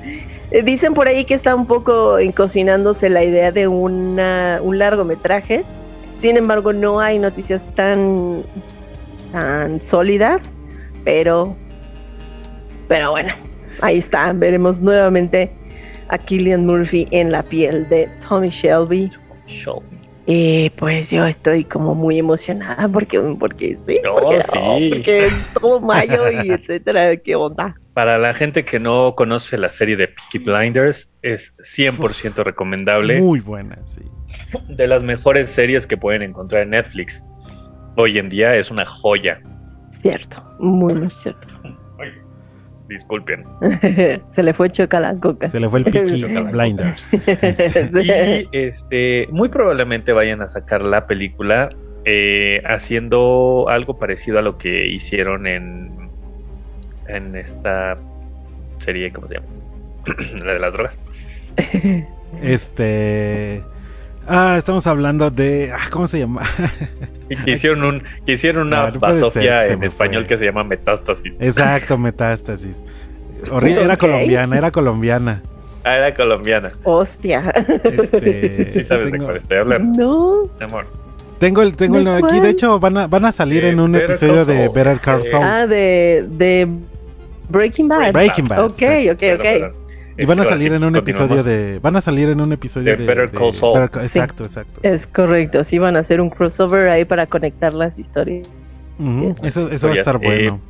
[0.64, 5.64] Dicen por ahí que está un poco encocinándose la idea de un largometraje.
[6.20, 8.42] Sin embargo, no hay noticias tan,
[9.32, 10.42] tan sólidas,
[11.04, 11.56] pero,
[12.88, 13.34] pero bueno,
[13.82, 14.32] ahí está.
[14.32, 15.52] Veremos nuevamente
[16.08, 19.10] a Killian Murphy en la piel de Tommy Shelby.
[19.46, 19.82] Show.
[20.28, 24.88] Y pues yo estoy como muy emocionada porque, porque sí, No, porque, sí.
[24.90, 27.76] porque es todo mayo y etcétera, qué onda.
[27.94, 33.20] Para la gente que no conoce la serie de Peaky Blinders, es 100% recomendable.
[33.20, 34.02] Muy buena, sí.
[34.68, 37.22] De las mejores series que pueden encontrar en Netflix.
[37.96, 39.40] Hoy en día es una joya.
[40.02, 41.46] Cierto, muy, muy cierto.
[42.88, 43.44] Disculpen.
[44.32, 45.48] Se le fue choca la coca.
[45.48, 47.28] Se le fue el Peaky Blinders.
[47.28, 47.90] Este,
[48.52, 51.70] Y este, muy probablemente vayan a sacar la película
[52.04, 56.10] eh, haciendo algo parecido a lo que hicieron en,
[57.08, 57.98] en esta
[58.78, 59.46] serie, ¿cómo se llama?
[60.44, 60.98] la de las drogas.
[62.40, 63.64] este.
[64.28, 65.72] Ah, estamos hablando de.
[65.74, 66.42] Ah, ¿Cómo se llama?
[67.44, 68.84] Que hicieron, un, que hicieron una
[69.60, 70.28] ser, se en español fue.
[70.28, 71.32] que se llama Metástasis.
[71.40, 72.82] Exacto, Metástasis.
[73.50, 74.00] Horri- Era Ok.
[74.00, 75.42] colombiana, era colombiana.
[75.82, 76.68] Ah, era colombiana.
[76.84, 77.40] Hostia.
[77.82, 80.42] Este, Sí sabes de cuál estoy hablando, No.
[80.58, 80.86] mi amor.
[81.38, 82.38] tengo el, tengo el ¿De aquí.
[82.38, 84.68] De hecho, van a, van a salir De en un Better episodio Call de.
[84.68, 85.44] Better Call Eh, Saul.
[85.44, 86.68] Ah, de, de
[87.48, 88.12] Breaking Bad.
[88.12, 88.64] Breaking Bad.
[88.66, 89.10] Ok, sí.
[89.10, 89.42] ok, Perdón, ok.
[89.42, 89.72] perdón.
[90.18, 91.78] Y van a salir en un episodio de.
[91.80, 93.74] Van a salir en un episodio De Better Call Saul.
[93.78, 94.18] Better Call- Sí.
[94.18, 94.80] Exacto, exacto.
[94.82, 98.48] Es correcto, sí van a hacer un crossover ahí para conectar las historias.
[99.42, 100.24] Eso, eso va a estar sé.
[100.26, 100.60] bueno.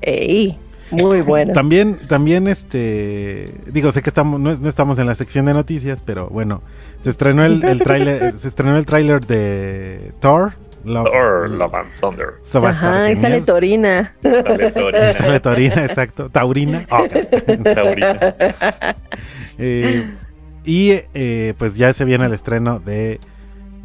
[0.00, 0.56] Ey,
[0.90, 1.52] muy bueno.
[1.52, 6.02] También, también, este, digo, sé que estamos, no, no estamos en la sección de noticias,
[6.04, 6.62] pero bueno,
[7.00, 10.52] se estrenó el, el tráiler, se estrenó el tráiler de Thor.
[10.84, 12.34] Love- Thor, Love and Thunder.
[12.42, 13.40] Eso va a estar Ajá, ahí sale.
[13.42, 14.14] Torina.
[14.22, 14.94] Dale, Thor.
[15.12, 16.28] Sale Torina, exacto.
[16.30, 16.84] Taurina.
[16.90, 17.04] Ah,
[17.74, 18.34] Taurina.
[19.58, 20.10] eh,
[20.64, 23.20] y eh, pues ya se viene el estreno de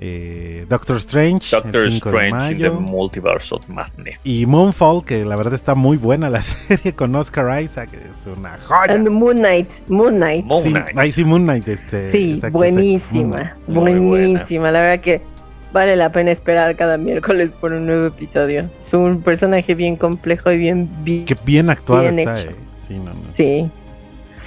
[0.02, 2.80] eh, Doctor Strange, Doctor el 5 de Strange in the mayo.
[2.80, 4.18] Multiverse of Madness.
[4.24, 8.58] Y Moonfall, que la verdad está muy buena la serie con Oscar Isaac, es una
[8.66, 8.94] joya.
[8.94, 10.46] And Moon Knight, Moon Knight.
[10.46, 10.98] Moon Sí, Knight.
[10.98, 12.12] ahí sí, Moon Knight, este.
[12.14, 12.76] Sí, exacto, exacto.
[12.76, 13.36] Moon buenísima,
[13.66, 14.00] Knight.
[14.10, 14.72] Buenísima.
[14.72, 15.22] La verdad que
[15.72, 18.70] vale la pena esperar cada miércoles por un nuevo episodio.
[18.80, 20.90] Es un personaje bien complejo y bien...
[21.04, 22.50] vi- Que bien actuada Bien está, hecho.
[22.52, 22.56] eh.
[22.82, 23.22] Sí, no, no.
[23.36, 23.70] Sí,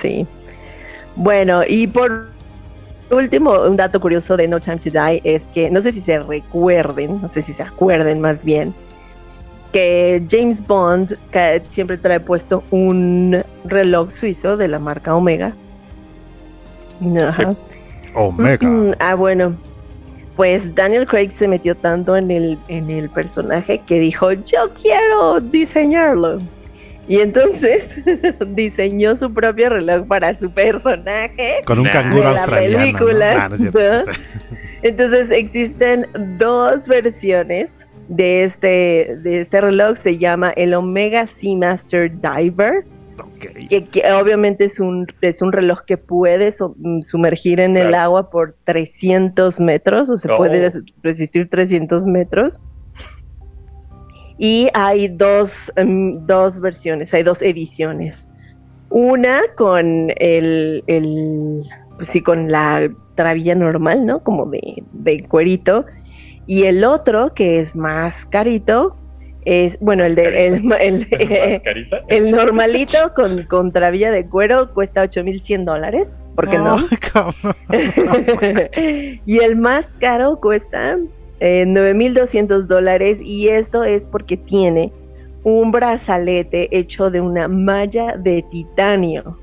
[0.01, 0.27] sí.
[1.15, 2.27] Bueno, y por
[3.11, 6.19] último, un dato curioso de No Time to Die es que no sé si se
[6.19, 8.75] recuerden, no sé si se acuerden más bien,
[9.73, 15.53] que James Bond ca- siempre trae puesto un reloj suizo de la marca Omega.
[17.27, 17.55] Ajá.
[18.15, 18.69] Omega.
[18.69, 19.55] Mm, Ah, bueno.
[20.43, 25.39] Pues Daniel Craig se metió tanto en el, en el personaje que dijo, yo quiero
[25.39, 26.41] diseñarlo.
[27.07, 27.89] Y entonces
[28.49, 31.63] diseñó su propio reloj para su personaje.
[31.65, 32.77] Con un canguro de la australiano.
[32.77, 32.83] ¿no?
[32.83, 33.45] película.
[33.45, 33.79] Ah, no es cierto.
[34.83, 36.09] Entonces existen
[36.41, 39.97] dos versiones de este, de este reloj.
[39.99, 42.85] Se llama el Omega Seamaster Diver.
[43.69, 48.31] Que, que obviamente es un, es un reloj que puede mm, sumergir en el agua
[48.31, 50.37] por 300 metros, o se Oh.
[50.37, 52.61] puede res- resistir 300 metros.
[54.39, 58.29] Y hay dos, em, dos versiones, hay dos ediciones.
[58.91, 61.63] Una con el, el
[61.97, 64.21] pues sí, con la trabilla normal, ¿no?
[64.23, 65.85] Como de, de cuerito.
[66.47, 68.97] Y el otro, que es más carito,
[69.45, 71.09] es, bueno, el de, el, el-
[71.53, 72.01] Mascarita.
[72.09, 76.09] el normalito con, con trabilla de cuero cuesta 8100 dólares.
[76.35, 76.77] ¿Por qué no?
[76.77, 77.55] Ay, cabrón.
[79.27, 80.97] y el más caro cuesta
[81.41, 83.19] eh, 9200 dólares.
[83.21, 84.93] Y esto es porque tiene
[85.45, 89.39] un brazalete hecho de una malla de titanio.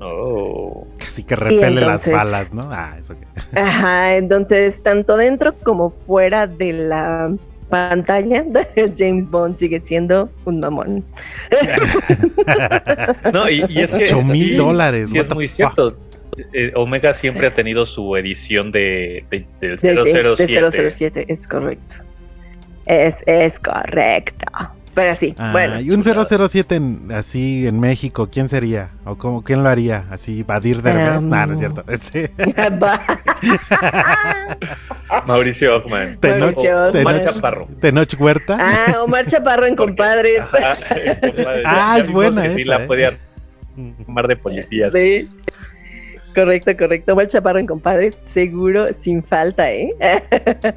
[0.00, 0.86] Oh.
[0.98, 2.68] Casi que repele las balas, ¿no?
[2.70, 3.58] Ah, eso que.
[3.58, 7.32] Ajá, entonces tanto dentro como fuera de la
[7.74, 8.44] pantalla,
[8.98, 11.04] James Bond sigue siendo un mamón.
[13.32, 14.04] No, y, y es que.
[14.04, 15.56] Ocho mil sí, dólares, Sí, es muy fuck.
[15.56, 15.96] cierto.
[16.52, 20.60] Eh, Omega siempre ha tenido su edición de, de- del De- 007.
[20.60, 21.96] de 007, es correcto.
[22.86, 24.46] Es, es correcto.
[24.94, 25.80] Pero sí, Ah, bueno.
[25.80, 28.90] y un 007 en- así en México, ¿quién sería?
[29.04, 30.04] ¿O cómo, quién lo haría?
[30.10, 31.18] ¿Así Badir Derbez?
[31.18, 31.84] Um, nah, no es cierto.
[31.90, 32.30] Este,
[35.26, 36.18] Mauricio Ockman.
[36.20, 37.68] Tenoch, Tenoch- Chaparro.
[37.80, 38.56] Tenoch Huerta.
[38.60, 40.40] ah, Omar Chaparro en compadre.
[40.40, 40.76] Ajá.
[41.66, 42.86] Ah, Ya es vimos buena que Sí, esa, la eh.
[42.86, 43.12] podía
[44.06, 44.92] armar de policías.
[44.92, 45.28] Sí.
[46.34, 47.12] Correcto, correcto.
[47.12, 49.90] Omar Chaparro en compadre, seguro, sin falta, ¿eh?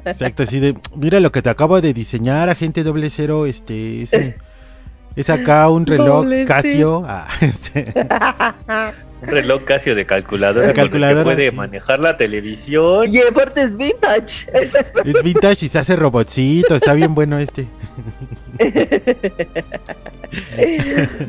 [0.04, 4.12] Exacto, así de, mira lo que te acabo de diseñar, agente doble cero, este, es,
[4.12, 4.34] un-
[5.16, 7.92] es acá un reloj Doble Casio, ah, este,
[9.20, 10.60] Un reloj Casio de calculadora.
[10.66, 11.56] De el que calculadora, puede sí.
[11.56, 13.12] manejar la televisión.
[13.12, 14.46] y aparte es vintage.
[15.04, 17.66] es vintage y se hace robotcito, está bien bueno este.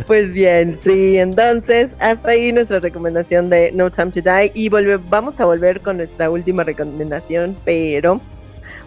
[0.08, 5.00] Pues bien, sí, entonces hasta ahí nuestra recomendación de No Time to Die y volve-
[5.10, 8.20] vamos a volver con nuestra última recomendación, pero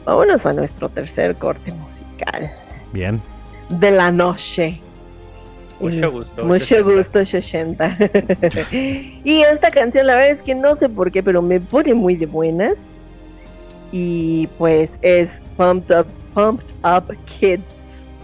[0.04, 2.50] vámonos a nuestro tercer corte musical
[2.92, 3.20] Bien,
[3.70, 4.80] de la noche.
[5.80, 6.44] Mucho gusto.
[6.44, 7.96] Mucho gusto, Shoshenta.
[8.72, 12.14] y esta canción, la verdad es que no sé por qué, pero me pone muy
[12.16, 12.74] de buenas.
[13.90, 17.64] Y pues es Pumped Up, Pumped Up Kids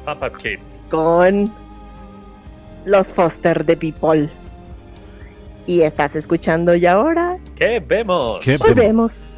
[0.09, 0.87] Papa Kids.
[0.89, 1.53] con
[2.87, 4.31] los Foster de People.
[5.67, 7.37] Y estás escuchando ya ahora.
[7.57, 8.39] ¿Qué vemos?
[8.43, 9.38] ¿qué Volvemos.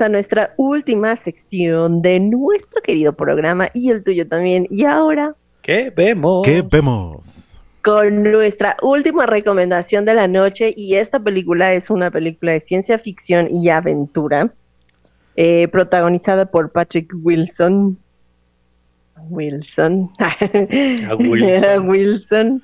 [0.00, 4.66] A nuestra última sección de nuestro querido programa y el tuyo también.
[4.70, 5.34] Y ahora...
[5.62, 6.42] ¿Qué vemos?
[6.44, 7.60] ¿Qué vemos?
[7.84, 12.98] Con nuestra última recomendación de la noche y esta película es una película de ciencia
[12.98, 14.52] ficción y aventura
[15.36, 17.98] eh, protagonizada por Patrick Wilson.
[19.30, 20.10] Wilson.
[21.18, 21.88] Wilson.
[21.88, 22.62] Wilson.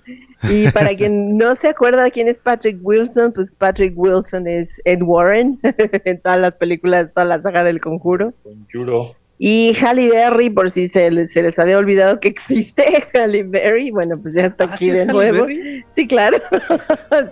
[0.51, 5.03] Y para quien no se acuerda quién es Patrick Wilson, pues Patrick Wilson es Ed
[5.03, 5.59] Warren
[6.05, 8.33] en todas las películas, toda la saga del conjuro.
[8.43, 9.15] Conjuro.
[9.41, 12.83] Y Halle Berry, por si se, les- se les había olvidado que existe
[13.15, 15.43] Halle Berry, bueno, pues ya está Ah, aquí ¿sí es de nuevo.
[15.47, 15.85] Berry?
[15.95, 16.39] Sí, claro.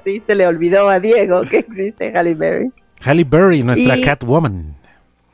[0.04, 2.70] sí, se le olvidó a Diego que existe Halle Berry.
[3.04, 4.74] Halle Berry, nuestra Y- Catwoman.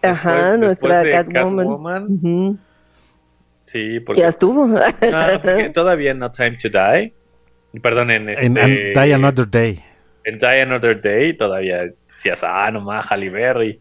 [0.03, 1.66] Ajá, Después- nuestra después Catwoman.
[1.66, 2.59] Catwoman.
[3.67, 4.69] Sí, porque, Ya estuvo.
[4.79, 7.13] Ah, porque todavía en No Time to Die.
[7.83, 9.81] Perdón, en, En este, Die Another Day.
[10.25, 11.85] en Die Another Day todavía
[12.15, 13.81] decías, ah, nomás Halle Berry.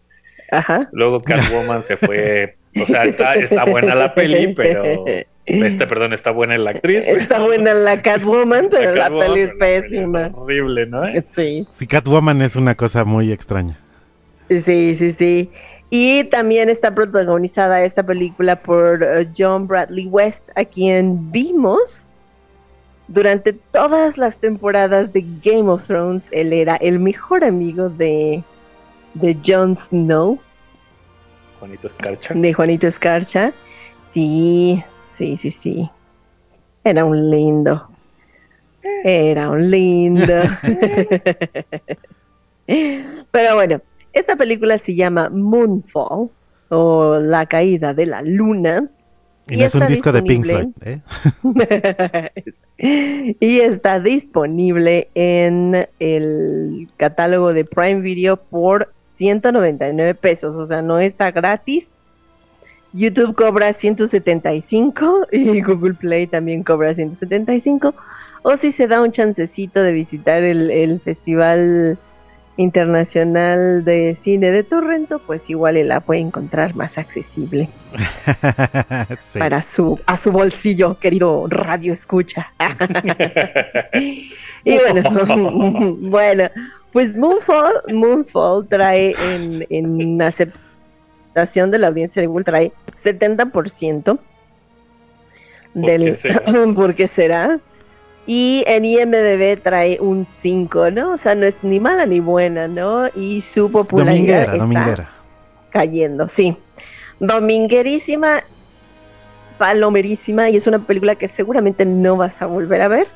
[0.50, 0.88] Ajá.
[0.94, 5.06] Luego Catwoman se fue, o sea, está, está buena la peli, pero
[5.46, 7.04] este, perdón, está buena la actriz.
[7.06, 10.26] pero- Está buena la Catwoman, pero la, Catwoman, peli es la pésima.
[10.28, 11.04] es horrible, ¿no?
[11.36, 13.78] Sí, Sí, Catwoman es una cosa muy extraña.
[14.50, 15.50] sí, sí, sí.
[15.94, 22.10] Y también está protagonizada esta película por eh, John Bradley West, a quien vimos
[23.10, 26.24] durante todas las temporadas de Game of Thrones.
[26.32, 28.42] Él era el mejor amigo de,
[29.16, 30.40] de Jon Snow.
[31.60, 32.34] Juanito Escarcha.
[32.36, 33.52] de Juanito Escarcha.
[34.14, 34.82] Sí,
[35.16, 35.90] sí, sí, sí.
[36.86, 37.90] Era un lindo.
[39.04, 40.24] Era un lindo.
[43.32, 43.82] Pero bueno,
[44.14, 46.30] esta película se llama Moonfall
[46.70, 48.90] o La caída de la luna.
[49.48, 50.70] Y, Y no es un disco de Pink Floyd.
[50.82, 51.02] ¿eh?
[53.40, 61.00] y está disponible en el catálogo de Prime Video por 199 pesos, o sea, no
[61.00, 61.88] está gratis.
[62.94, 67.94] YouTube cobra 175 y Google Play también cobra 175.
[68.44, 71.98] O si se da un chancecito de visitar el, el Festival
[72.62, 77.70] Internacional de Cine de Torrento, pues igual él la puede encontrar más accesible
[79.20, 79.40] Sí.
[79.40, 82.52] para su a su bolsillo, querido radio escucha.
[83.94, 86.50] y bueno, bueno,
[86.92, 92.72] pues Moonfall, Moonfall trae en, en aceptación de la audiencia de Google trae
[93.04, 94.20] 70%
[95.74, 96.44] ¿Por del qué será?
[96.76, 97.60] ¿por qué será?
[98.28, 101.14] Y en IMDB trae un 5, ¿no?
[101.14, 103.08] O sea, no es ni mala ni buena, ¿no?
[103.16, 105.10] Y su popularidad Dominguera, está dominguera.
[105.72, 106.56] cayendo, sí.
[107.20, 108.44] Dominguerísima,
[109.58, 113.08] palomerísima, y es una película que seguramente no vas a volver a ver.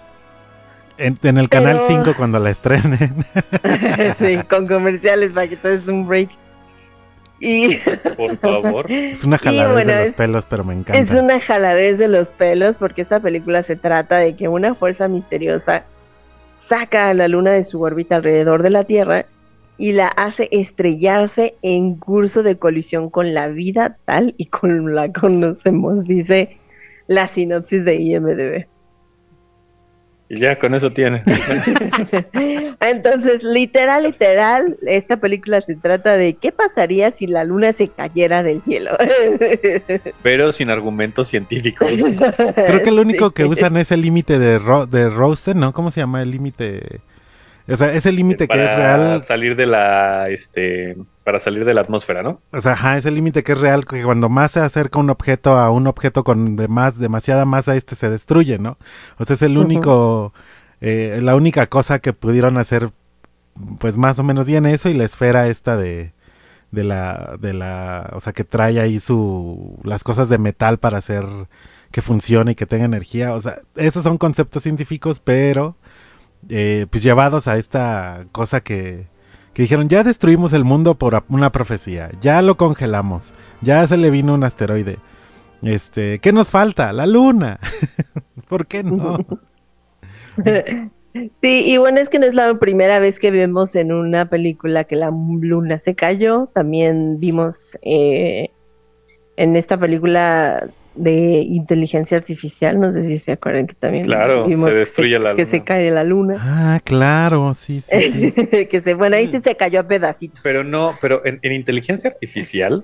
[0.97, 3.15] En, en el canal Pero- 5 cuando la estrenen.
[4.17, 6.29] sí, con comerciales para que todo es un break.
[7.39, 7.75] Y
[8.17, 8.89] Por favor.
[8.91, 11.21] es una jaladez bueno, de los es- pelos, pero me es encanta.
[11.21, 15.83] una jaladez de los pelos porque esta película se trata de que una fuerza misteriosa
[16.69, 19.25] saca a la luna de su órbita alrededor de la Tierra
[19.77, 25.11] y la hace estrellarse en curso de colisión con la vida tal y como la
[25.11, 26.57] conocemos, dice
[27.07, 28.65] la sinopsis de IMDB.
[30.27, 31.21] Y ya con eso tiene.
[32.79, 38.41] Entonces, literal, literal, esta película se trata de qué pasaría si la luna se cayera
[38.41, 38.91] del cielo.
[40.23, 41.89] Pero sin argumentos científicos.
[41.89, 43.33] Creo que lo único Sí.
[43.35, 45.73] que usan es el límite de, Ro de Rosen, ¿no?
[45.73, 47.01] ¿Cómo se llama el límite?
[47.67, 49.23] O sea, ese límite que es Para real.
[49.23, 52.39] salir de la, este, para salir de la atmósfera, ¿no?
[52.51, 55.57] O sea, ajá, ese límite que es real, que cuando más se acerca un objeto
[55.57, 58.77] a un objeto con de más, demasiada masa, este se destruye, ¿no?
[59.17, 60.31] O sea, es el único,
[60.81, 62.89] eh, la única cosa que pudieron hacer,
[63.79, 66.13] pues más o menos bien eso y la esfera esta de,
[66.71, 70.99] de la, de la, o sea, que trae ahí su, las cosas de metal para
[70.99, 71.25] hacer
[71.91, 73.33] que funcione y que tenga energía.
[73.33, 75.77] O sea, esos son conceptos científicos, pero,
[76.49, 79.07] eh, pues llevados a esta cosa que,
[79.53, 84.09] que dijeron, ya destruimos el mundo por una profecía, ya lo congelamos, ya se le
[84.09, 84.97] vino un asteroide.
[85.63, 86.93] Este, ¿qué nos falta?
[86.93, 87.59] La luna.
[88.47, 89.17] ¿Por qué no?
[91.41, 94.83] Sí, y bueno, es que no es la primera vez que vemos en una película
[94.83, 96.47] que la luna se cayó.
[96.53, 98.49] También vimos eh,
[99.37, 104.65] en esta película de inteligencia artificial, no sé si se acuerdan que también Claro, vimos
[104.65, 105.51] se que destruye la que luna.
[105.51, 106.35] se cae la luna.
[106.39, 108.31] Ah, claro, sí, sí, sí.
[108.71, 110.39] que se, bueno, ahí sí se cayó a pedacitos.
[110.43, 112.83] Pero no, pero en, en inteligencia artificial,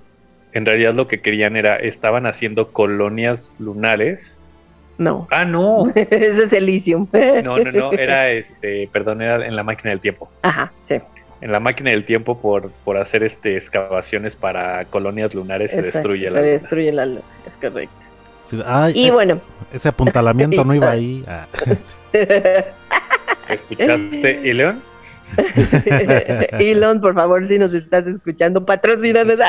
[0.54, 4.40] en realidad lo que querían era, estaban haciendo colonias lunares.
[4.98, 5.90] No, Ah, no.
[5.96, 7.08] ese es Elysium.
[7.44, 10.30] No, no, no, era este, perdón, era en la máquina del tiempo.
[10.44, 10.96] Ajá, sí.
[11.42, 16.26] En la máquina del tiempo por, por hacer este excavaciones para colonias lunares se destruye
[16.30, 16.52] la se luna.
[16.52, 17.96] destruye la luna, es correcto.
[18.46, 19.42] Sí, ay, Y es- bueno,
[19.74, 21.24] ese apuntalamiento no iba ahí.
[21.28, 21.48] Ah,
[23.50, 24.82] ¿Escuchaste, y León?
[26.60, 29.40] Elon, por favor, si nos estás escuchando, patrocínanos.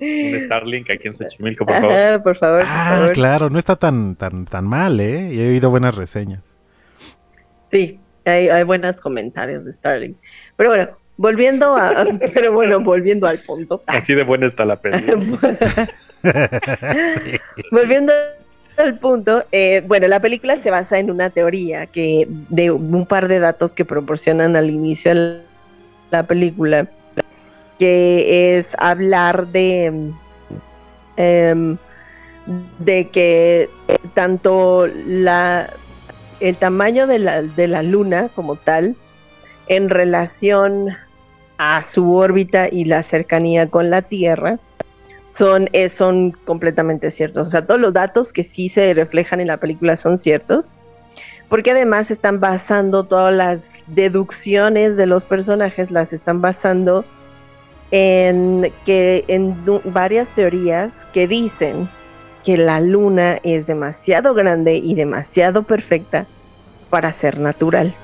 [0.00, 1.92] Un Starlink aquí en Xochimilco, por favor.
[1.92, 3.12] Ajá, por favor, por Ah, favor.
[3.12, 5.30] claro, no está tan, tan, tan mal, ¿eh?
[5.32, 6.56] Y he oído buenas reseñas.
[7.70, 10.16] Sí, hay, hay buenos comentarios de Starlink.
[10.56, 13.82] Pero bueno, volviendo a, pero bueno, volviendo al punto.
[13.86, 15.58] Así de buena está la película.
[17.70, 18.12] Volviendo
[18.76, 23.28] al punto, eh, bueno, la película se basa en una teoría que de un par
[23.28, 25.40] de datos que proporcionan al inicio de
[26.10, 26.86] la película,
[27.78, 30.12] que es hablar de
[31.16, 31.76] em,
[32.78, 33.68] de que
[34.14, 35.70] tanto la
[36.40, 38.96] el tamaño de la, de la luna como tal
[39.68, 40.96] en relación
[41.58, 44.58] a su órbita y la cercanía con la Tierra
[45.28, 47.48] son, eh, son completamente ciertos.
[47.48, 50.74] O sea, todos los datos que sí se reflejan en la película son ciertos,
[51.48, 57.04] porque además están basando todas las deducciones de los personajes, las están basando
[57.90, 61.88] en que en varias teorías que dicen
[62.44, 66.26] que la luna es demasiado grande y demasiado perfecta
[66.88, 67.94] para ser natural.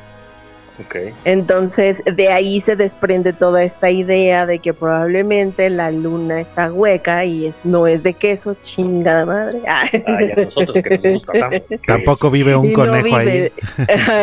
[1.25, 7.25] Entonces, de ahí se desprende toda esta idea de que probablemente la luna está hueca
[7.25, 9.61] y es, no es de queso, chingada madre.
[9.67, 9.85] Ah.
[10.07, 11.63] Ay, a nosotros que nos gusta tanto.
[11.87, 13.27] Tampoco vive un Y conejo ahí.
[13.29, 13.53] vive-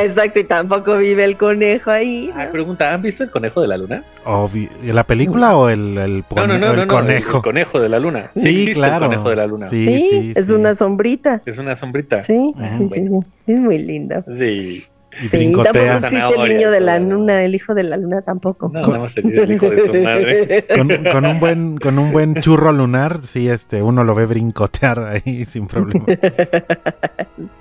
[0.03, 2.31] Exacto, y tampoco vive el conejo ahí.
[2.33, 2.41] ¿no?
[2.41, 4.03] Ah, pregunta, ¿han visto el conejo de la luna?
[4.25, 6.87] O vi- ¿La película o el, el, No, no, pone- no, o el no, no,
[6.87, 7.37] conejo?
[7.37, 8.31] El, conejo de la luna.
[8.35, 9.05] Sí, claro.
[9.05, 9.67] El conejo de la luna.
[9.67, 10.53] Sí, Sí, sí, es sí.
[10.53, 11.41] una sombrita.
[11.45, 12.23] Es una sombrita.
[12.23, 12.89] Sí, Ujú.
[12.89, 13.19] sí, sí, sí.
[13.47, 14.23] Es muy lindo.
[14.37, 14.83] Sí.
[15.19, 15.99] Y Sí, brincotea.
[16.01, 18.71] tampoco existe el niño de la luna, el hijo de la luna tampoco.
[18.73, 20.65] No, sería el hijo de su madre.
[20.75, 24.99] Con, con un buen con un buen churro lunar, sí, este, uno lo ve brincotear
[24.99, 26.05] ahí sin problema.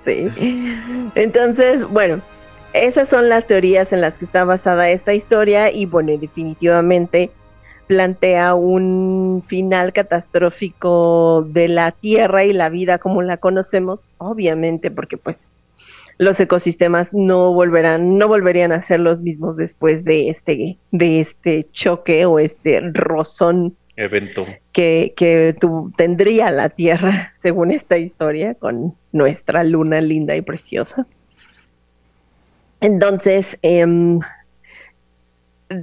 [0.04, 0.74] Sí.
[1.14, 2.20] Entonces, bueno,
[2.72, 7.30] esas son las teorías en las que está basada esta historia y bueno, definitivamente
[7.86, 15.16] plantea un final catastrófico de la Tierra y la vida como la conocemos, obviamente porque
[15.16, 15.40] pues
[16.22, 21.66] los ecosistemas no volverán, no volverían a ser los mismos después de este, de este
[21.72, 24.46] choque o este rozón Evento.
[24.72, 31.06] que, que tu- tendría la Tierra, según esta historia, con nuestra luna linda y preciosa.
[32.80, 34.20] Entonces, em,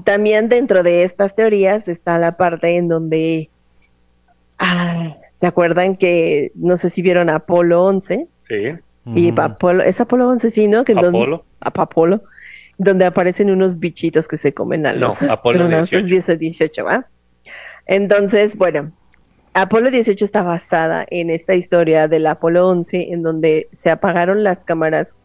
[0.04, 3.50] también dentro de estas teorías está la parte en donde,
[4.58, 8.28] ah, ¿se acuerdan que, no sé si vieron Apolo 11?
[8.48, 8.56] Sí.
[9.06, 9.42] Y Ujú.
[9.42, 10.84] Apolo, es Apolo 11, sí, ¿no?
[10.84, 11.46] Que Apolo.
[11.62, 12.22] a Apolo,
[12.78, 16.38] donde aparecen unos bichitos que se comen a No, los Apolo astronautas 18.
[16.38, 17.08] 18, ¿va?
[17.86, 18.92] Entonces, bueno,
[19.54, 24.60] Apolo 18 está basada en esta historia del Apolo 11, en donde se apagaron las
[24.60, 25.16] cámaras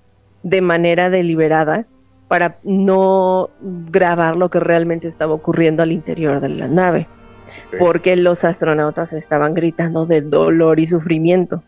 [0.43, 1.87] de manera deliberada
[2.29, 7.07] para no grabar lo que realmente estaba ocurriendo al interior de la nave,
[7.79, 11.63] porque los astronautas estaban gritando de dolor y sufrimiento.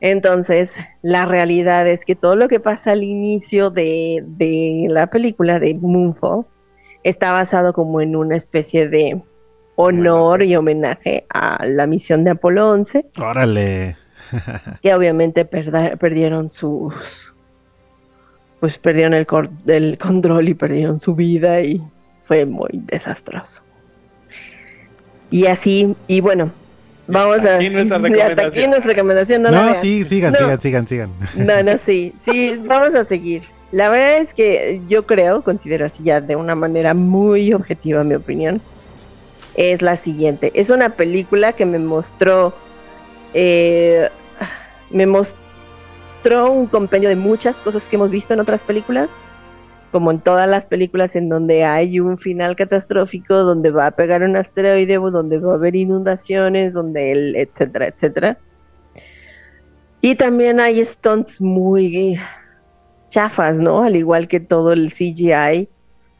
[0.00, 0.70] Entonces,
[1.02, 5.74] la realidad es que todo lo que pasa al inicio de, de la película de
[5.74, 6.44] Moonfall
[7.02, 9.20] está basado como en una especie de
[9.76, 13.96] honor y homenaje a la misión de Apolo 11, Órale.
[14.82, 16.94] que obviamente perda- perdieron sus
[18.60, 21.80] pues perdieron el, cor- el control y perdieron su vida y
[22.24, 23.62] fue muy desastroso.
[25.30, 26.52] Y así, y bueno,
[27.06, 27.56] vamos a...
[27.56, 29.42] aquí nuestra y hasta aquí nuestra recomendación.
[29.42, 30.38] No, No, sí, sigan, No.
[30.38, 31.10] sigan, sigan, sigan.
[31.34, 33.42] No, no, sí, sí, vamos a seguir.
[33.72, 38.14] La verdad es que yo creo, considero así ya de una manera muy objetiva mi
[38.14, 38.60] opinión,
[39.56, 40.52] es la siguiente.
[40.54, 42.54] Es una película que me mostró,
[43.34, 44.08] eh,
[44.90, 49.10] me mostró un compendio de muchas cosas que hemos visto en otras películas,
[49.96, 54.22] como en todas las películas en donde hay un final catastrófico, donde va a pegar
[54.22, 58.36] un asteroide, donde va a haber inundaciones, donde el, etcétera, etcétera.
[60.02, 62.18] Y también hay stunts muy
[63.08, 63.84] chafas, ¿no?
[63.84, 65.66] Al igual que todo el CGI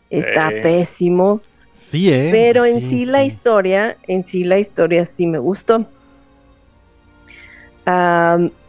[0.08, 0.62] está Eh.
[0.62, 1.42] pésimo.
[1.74, 2.30] Sí, eh.
[2.30, 5.84] Pero en Sí, sí, la historia, en sí la historia sí me gustó.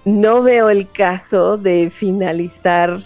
[0.04, 3.00] No veo el caso de finalizar.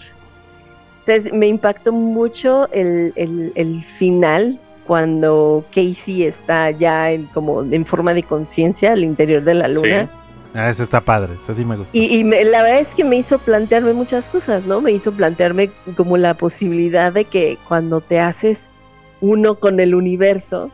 [1.04, 7.86] Sea, me impactó mucho el, el- el final cuando Casey está ya en, como en
[7.86, 10.08] forma de conciencia al interior de la luna.
[10.54, 11.96] Ah, ese está padre, eso sí me gusta.
[11.96, 14.80] Y, la verdad es que me hizo plantearme muchas cosas, ¿no?
[14.82, 18.68] Me hizo plantearme como la posibilidad de que cuando te haces
[19.22, 20.70] uno con el universo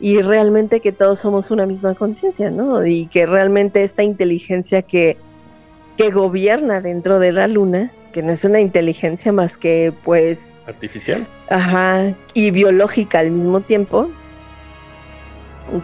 [0.00, 2.86] y realmente que todos somos una misma conciencia, ¿no?
[2.86, 5.18] Y que realmente esta inteligencia que,
[5.98, 10.40] que gobierna dentro de la luna, que no es una inteligencia más que pues...
[10.66, 11.26] Artificial.
[11.50, 14.08] Ajá, y biológica al mismo tiempo,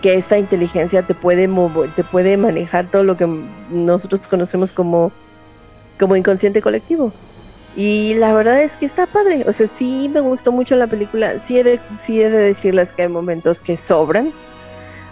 [0.01, 1.49] que esta inteligencia te puede
[1.97, 3.29] te puede manejar todo lo que
[3.71, 5.11] nosotros conocemos como,
[5.99, 7.13] como inconsciente colectivo.
[7.77, 9.45] Y la verdad es que está padre.
[9.47, 11.45] O sea, sí me gustó mucho la película.
[11.45, 14.33] Sí he de, sí he de decirles que hay momentos que sobran.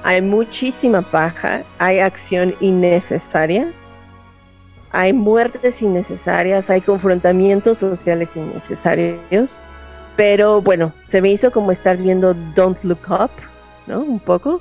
[0.04, 1.62] Hay muchísima paja.
[1.78, 3.72] Hay acción innecesaria.
[4.90, 6.70] Hay muertes innecesarias.
[6.70, 9.58] Hay confrontamientos sociales innecesarios.
[10.16, 13.30] Pero bueno, se me hizo como estar viendo Don't Look Up
[13.88, 14.00] ¿no?
[14.00, 14.60] Un poco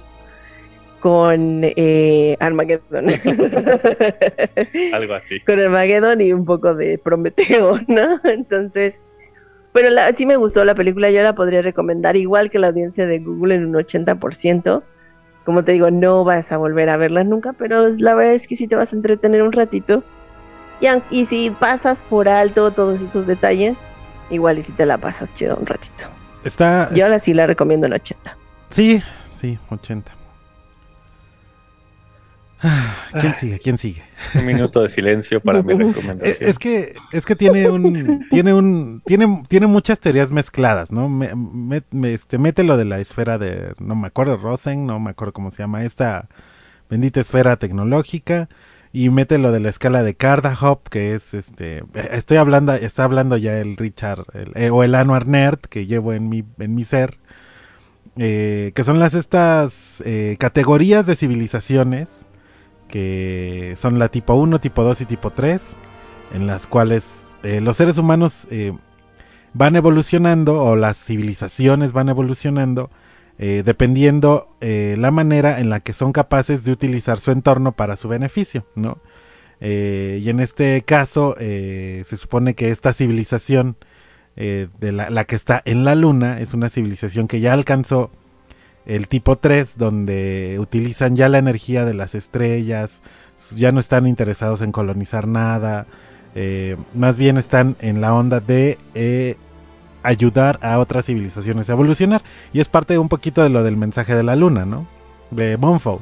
[0.99, 3.09] con eh, Armageddon.
[4.93, 5.39] Algo así.
[5.41, 8.19] Con Armageddon y un poco de Prometeo, ¿no?
[8.23, 9.01] Entonces,
[9.73, 13.05] pero la, sí me gustó la película, yo la podría recomendar igual que la audiencia
[13.05, 14.81] de Google en un 80%.
[15.47, 18.57] Como te digo, no vas a volver a verla nunca, pero la verdad es que
[18.57, 20.03] sí te vas a entretener un ratito.
[20.81, 23.77] Y, y si pasas por alto todos estos detalles,
[24.29, 26.03] igual y si te la pasas chido un ratito.
[26.43, 28.35] Está, yo ahora sí la recomiendo en 80.
[28.71, 30.16] Sí, sí, 80.
[33.19, 33.59] ¿Quién sigue?
[33.59, 34.03] ¿Quién sigue?
[34.35, 36.37] Un minuto de silencio para mi recomendación.
[36.39, 41.07] Es que, es que tiene un, tiene un, tiene, tiene muchas teorías mezcladas, ¿no?
[41.07, 41.83] Me,
[42.13, 45.51] este, mete lo de la esfera de, no me acuerdo, Rosen, no me acuerdo cómo
[45.51, 46.27] se llama, esta
[46.89, 48.49] bendita esfera tecnológica,
[48.91, 53.37] y mete lo de la escala de Cardahop, que es, este, estoy hablando, está hablando
[53.37, 57.17] ya el Richard, eh, o el Anwar Nerd que llevo en mi, en mi ser,
[58.17, 62.25] eh, que son las estas eh, categorías de civilizaciones,
[62.87, 65.77] que son la tipo 1, tipo 2 y tipo 3,
[66.33, 68.47] en las cuales eh, los seres humanos
[69.53, 72.89] van evolucionando o las civilizaciones van evolucionando
[73.37, 78.65] dependiendo la manera en la que son capaces de utilizar su entorno para su beneficio,
[78.75, 78.97] ¿no?
[79.59, 83.77] y en este caso se supone que esta civilización
[84.39, 88.11] eh, de la, que está en la Luna, es una civilización que ya alcanzó
[88.87, 93.01] el tipo 3, donde utilizan ya la energía de las estrellas,
[93.55, 95.85] ya no están interesados en colonizar nada,
[96.33, 99.35] eh, más bien están en la onda de eh,
[100.03, 102.23] ayudar a otras civilizaciones a evolucionar.
[102.53, 104.87] Y es parte un poquito de lo del mensaje de la Luna, ¿no?
[105.31, 106.01] De Monfo.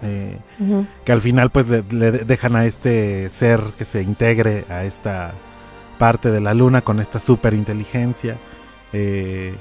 [0.00, 5.32] Que al final pues le dejan a este ser que se integre a esta
[5.98, 8.36] parte de la luna con esta superinteligencia.
[8.92, 9.54] Eh,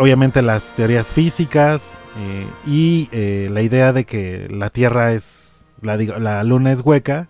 [0.00, 6.42] obviamente las teorías físicas eh, y eh, la idea de que la Tierra es, la,
[6.42, 7.28] luna es hueca,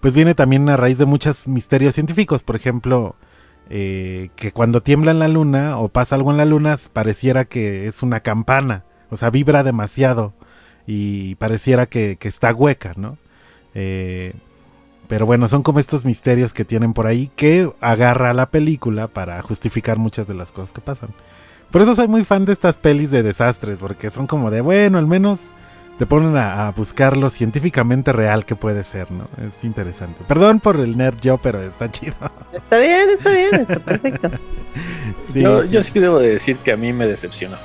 [0.00, 2.42] pues viene también a raíz de muchos misterios científicos.
[2.42, 3.16] Por ejemplo,
[3.68, 8.02] que cuando tiembla en la luna o pasa algo en la luna, pareciera que es
[8.02, 10.32] una campana, o sea, vibra demasiado
[10.86, 13.18] y pareciera que, que está hueca, ¿no?
[15.08, 19.42] Pero bueno, son como estos misterios que tienen por ahí que agarra la película para
[19.42, 21.10] justificar muchas de las cosas que pasan.
[21.70, 24.98] Por eso soy muy fan de estas pelis de desastres, porque son como de, bueno,
[24.98, 25.52] al menos
[25.98, 29.28] te ponen a, buscar lo científicamente real que puede ser, ¿no?
[29.46, 30.24] Es interesante.
[30.28, 32.14] Perdón por el nerd yo, pero está chido.
[32.52, 34.30] Está bien, está bien, está perfecto.
[35.34, 35.70] yo, sí.
[35.70, 37.56] yo sí debo de decir que a mí me decepcionó.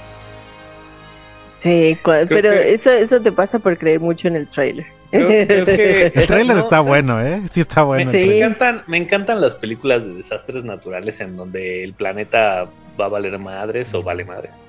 [1.62, 4.88] Sí, pero eso, eso te pasa por creer mucho en el trailer.
[5.12, 7.41] el trailer está bueno, ¿eh?
[7.51, 8.12] Sí está bueno.
[8.12, 12.68] Me, encantan, me encantan las películas de desastres naturales en donde el planeta
[12.99, 14.64] va a valer madres o vale madres.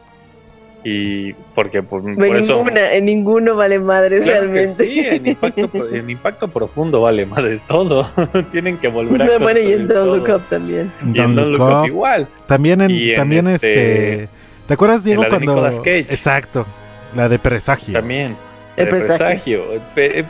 [0.84, 2.02] Y porque por,
[2.36, 2.64] eso...
[2.66, 4.84] En ninguno vale madres realmente.
[4.84, 8.10] Sí, en impacto, en impacto profundo vale madres todo.
[8.50, 9.38] Tienen que volver a...
[9.38, 10.90] Bueno, y en Don't Look Up también.
[11.02, 12.26] Y en Don't Look Up igual.
[12.46, 14.22] También en, también este...
[14.22, 14.28] este...
[14.66, 15.68] ¿Te acuerdas, Diego, cuando...
[15.84, 16.66] Exacto,
[17.14, 17.92] la de presagio.
[17.92, 18.36] También.
[18.76, 19.64] El, presagio.
[19.96, 20.24] Eh,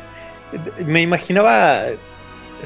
[0.86, 1.84] me imaginaba,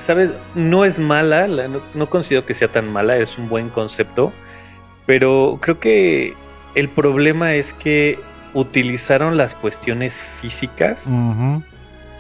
[0.07, 0.31] ¿sabes?
[0.55, 1.47] No es mala,
[1.95, 4.33] no, considero que sea tan mala, es un buen concepto,
[5.07, 6.35] pero creo que
[6.75, 8.19] el problema es que
[8.55, 11.05] utilizaron las cuestiones físicas.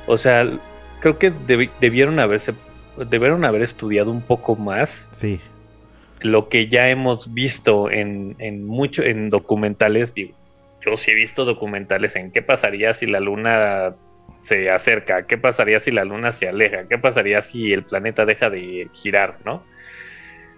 [0.06, 0.48] O sea,
[1.00, 1.32] creo que
[1.80, 2.54] debieron haberse
[3.04, 5.10] debieron haber estudiado un poco más.
[5.12, 5.40] Sí.
[6.20, 10.34] Lo que ya hemos visto en, en mucho en documentales, digo,
[10.86, 13.94] yo sí he visto documentales en qué pasaría si la luna
[14.42, 18.48] se acerca, qué pasaría si la luna se aleja, qué pasaría si el planeta deja
[18.48, 19.64] de girar, ¿no?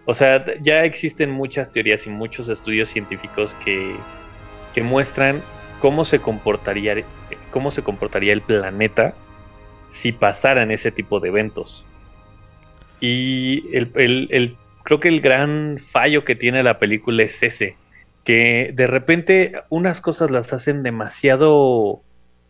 [0.05, 3.95] O sea, ya existen muchas teorías y muchos estudios científicos que,
[4.75, 5.43] que muestran
[5.81, 7.05] cómo se comportaría
[7.51, 9.15] cómo se comportaría el planeta
[9.91, 11.85] si pasaran ese tipo de eventos.
[13.01, 17.77] Y el, creo que el gran fallo que tiene la película es ese,
[18.29, 22.03] que de repente unas cosas las hacen demasiado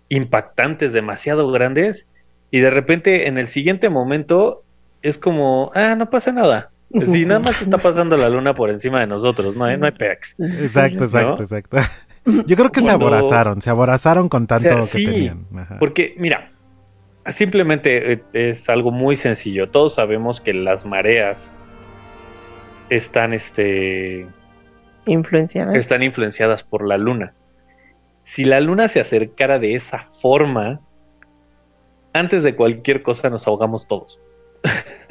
[0.09, 2.09] impactantes, demasiado grandes,
[2.51, 4.65] y de repente en el siguiente momento
[5.03, 6.71] es como, ah, no pasa nada.
[7.07, 9.93] Si nada más está pasando la luna por encima de nosotros, no hay, no hay
[9.93, 10.35] pex.
[10.41, 11.77] Exacto, exacto, exacto.
[12.47, 15.47] Yo creo que se aborazaron, se aborazaron con tanto que tenían.
[15.79, 16.51] Porque, mira,
[17.31, 19.69] simplemente eh, es algo muy sencillo.
[19.69, 21.55] Todos sabemos que las mareas
[22.91, 24.27] están, este,
[25.09, 25.77] influenciadas.
[25.77, 27.33] Están influenciadas por la luna.
[28.25, 30.81] Si la luna se acercara de esa forma,
[32.13, 34.21] antes de cualquier cosa nos ahogamos todos.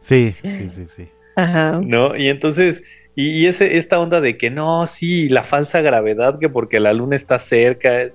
[0.00, 1.08] sí, sí, sí, sí.
[1.36, 1.80] Ajá.
[1.82, 2.16] ¿No?
[2.16, 2.82] Y entonces,
[3.14, 7.16] y, ese, esta onda de que no, sí, la falsa gravedad, que porque la luna
[7.16, 8.08] está cerca,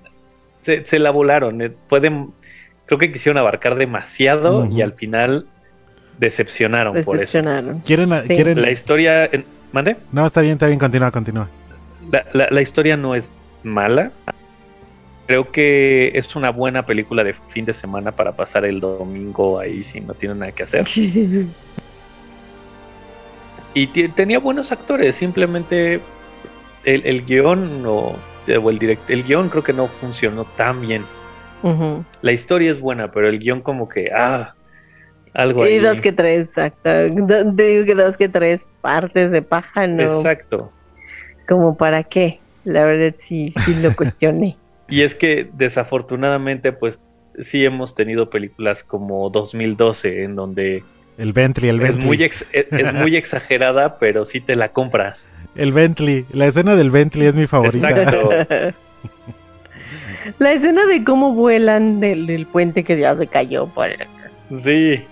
[0.61, 1.61] se, se la volaron.
[1.61, 2.32] Eh, pueden,
[2.86, 5.47] creo que quisieron abarcar demasiado y al final
[6.20, 7.41] decepcionaron, por eso.
[7.84, 8.61] ¿Quieren, ¿quieren...
[8.61, 9.30] La historia...
[9.74, 9.97] ¿Mande?
[10.11, 11.49] No, está bien, está bien, continúa, continúa.
[12.32, 13.30] La, la, historia no es
[13.63, 14.11] mala.
[15.26, 19.84] Creo que es una buena película de fin de semana para pasar el domingo ahí
[19.84, 20.88] si no tienen nada que hacer.
[23.74, 26.01] y tenía buenos actores, simplemente
[26.84, 28.15] el, el guion o,
[28.47, 31.03] el direct el guion creo que no funcionó tan bien.
[32.21, 34.53] La historia es buena, pero el guion como que, ah,
[35.34, 36.90] algo y dos que tres, exacto.
[37.10, 40.04] Digo que dos que tres partes de paja, ¿no?
[40.04, 40.72] Exacto.
[41.48, 44.58] Como para qué, la verdad sí, sí lo cuestioné.
[44.88, 47.00] y es que desafortunadamente, pues
[47.42, 50.84] sí hemos tenido películas como 2012 en donde...
[51.18, 52.00] El Bentley, el Bentley.
[52.00, 55.28] Es muy, es, muy exagerada, pero sí te la compras.
[55.56, 57.90] El Bentley, la escena del Bentley es mi favorita.
[57.90, 58.30] Exacto.
[60.40, 63.90] la escena de cómo vuelan del, puente que ya se cayó por
[64.64, 65.04] Sí.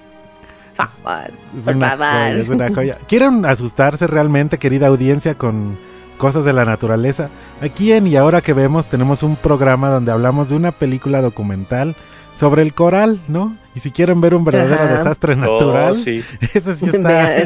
[1.58, 2.98] Es una, joya, es una joya.
[3.08, 5.78] ¿Quieren asustarse realmente, querida audiencia, con
[6.18, 7.30] cosas de la naturaleza?
[7.62, 11.96] Aquí en Y Ahora que vemos tenemos un programa donde hablamos de una película documental
[12.34, 13.56] sobre el coral, ¿no?
[13.76, 16.24] Y si quieren ver un verdadero desastre natural, oh, sí.
[16.54, 17.44] eso sí está.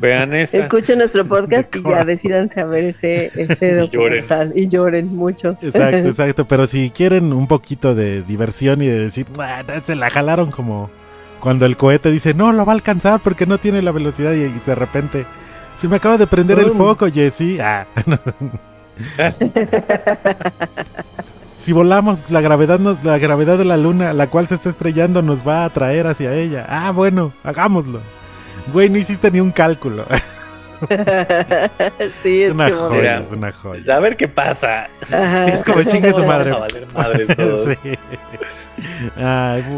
[0.00, 0.58] Vean, eso.
[0.58, 5.14] Escuchen nuestro podcast y ya decidan saber ese, ese documental y lloren.
[5.14, 5.56] mucho.
[5.62, 6.44] Exacto, exacto.
[6.46, 9.26] Pero si quieren un poquito de diversión y de decir,
[9.84, 10.90] se la jalaron como
[11.46, 14.48] cuando el cohete dice, no, lo va a alcanzar porque no tiene la velocidad y,
[14.48, 15.26] de repente,
[15.76, 17.60] se me acaba de prender el foco, Jesse.
[17.60, 17.86] Ah.
[21.56, 25.22] si volamos, la gravedad, nos, la gravedad de la luna, la cual se está estrellando,
[25.22, 26.66] nos va a atraer hacia ella.
[26.68, 28.00] Ah, bueno, hagámoslo.
[28.72, 30.04] Güey, no hiciste ni un cálculo.
[32.24, 33.94] sí, es, una joya, es una joya.
[33.94, 34.88] A ver qué pasa.
[35.06, 36.52] Sí, es como chingue su madre.
[36.92, 37.26] madre
[37.82, 37.96] sí.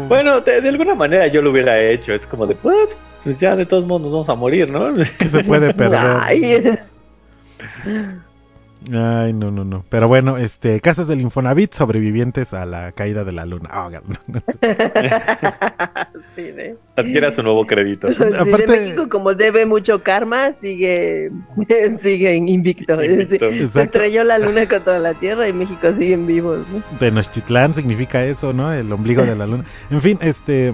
[0.07, 2.13] Bueno, de, alguna manera yo lo hubiera hecho.
[2.13, 4.93] Es como de, pues, pues ya de todos modos nos vamos a morir, ¿no?
[5.17, 5.99] Que se puede perder.
[6.19, 6.79] Ay,
[8.87, 9.83] no, no, no.
[9.89, 13.69] Pero bueno, este, casas del Infonavit sobrevivientes a la caída de la luna.
[13.73, 13.89] Oh,
[16.35, 16.53] sí,
[16.95, 18.07] Adquiera su nuevo crédito.
[18.07, 21.31] Aparte, México, como debe mucho karma, sigue,
[22.03, 22.97] sigue invicto.
[22.97, 26.65] Se estrelló la luna contra la Tierra y México siguen vivos.
[26.71, 26.97] ¿no?
[26.97, 28.71] Tenochtitlán significa eso, ¿no?
[28.71, 29.65] El ombligo de la luna.
[29.89, 30.73] En fin, este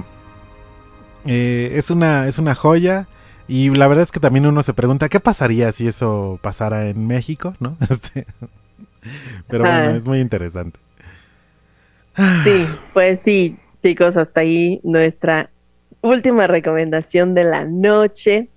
[1.26, 3.08] eh, es una es una joya.
[3.48, 7.08] Y la verdad es que también uno se pregunta, ¿qué pasaría si eso pasara en
[7.08, 7.56] México?
[7.60, 7.78] ¿No?
[7.90, 8.26] Este,
[9.48, 10.80] pero bueno, es muy interesante.
[12.44, 15.52] Sí, pues sí, chicos, hasta ahí nuestra
[16.02, 18.50] última recomendación de la noche.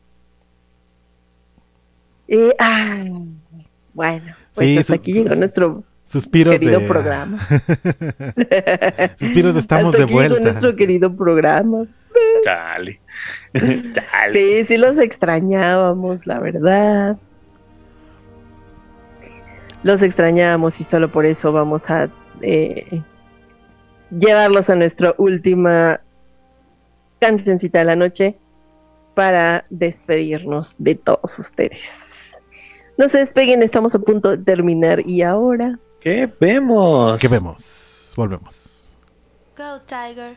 [2.26, 3.04] Y, ah,
[3.92, 7.38] bueno, pues hasta aquí llegó nuestro suspiros querido programa.
[9.18, 10.40] suspiros estamos de vuelta.
[10.40, 11.86] nuestro querido programa.
[12.42, 13.00] Chale.
[14.32, 17.16] Sí, sí los extrañábamos, la verdad.
[19.82, 22.10] Los extrañábamos y solo por eso vamos a
[22.42, 23.00] eh,
[24.10, 26.00] llevarlos a nuestra última
[27.20, 28.36] cancioncita de la noche
[29.14, 31.90] para despedirnos de todos ustedes.
[32.96, 35.78] No se despeguen, estamos a punto de terminar y ahora...
[36.00, 37.18] ¿Qué vemos?
[37.20, 38.12] ¿Qué vemos?
[38.16, 38.96] Volvemos.
[39.56, 40.36] Go, Tiger.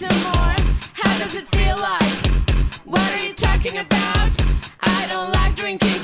[0.00, 0.54] little more.
[0.94, 2.26] How does it feel like?
[2.84, 4.30] What are you talking about?
[4.80, 5.99] I don't like drinking.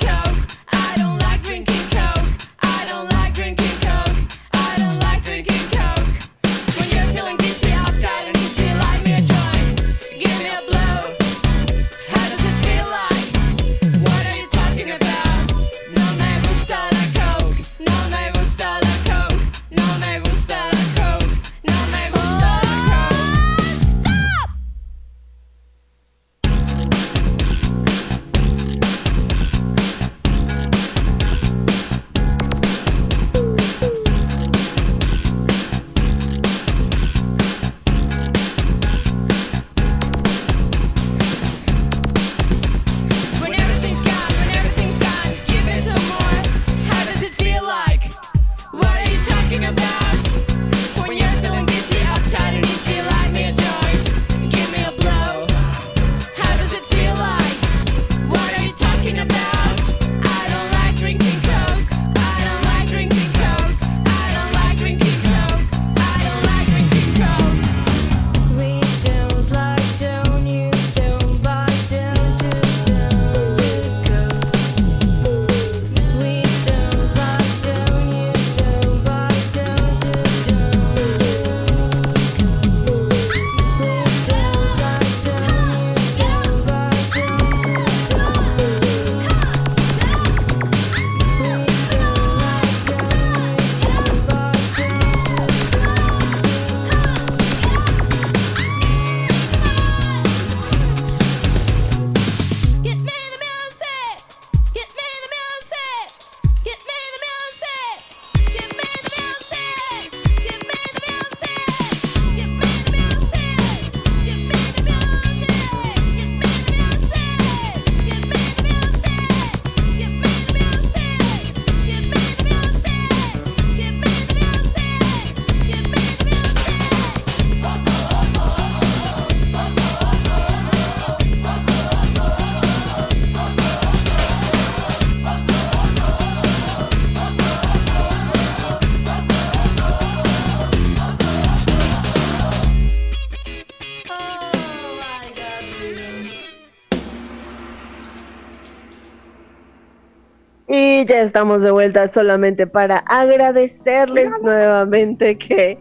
[151.36, 155.72] Estamos de vuelta solamente para agradecerles nuevamente que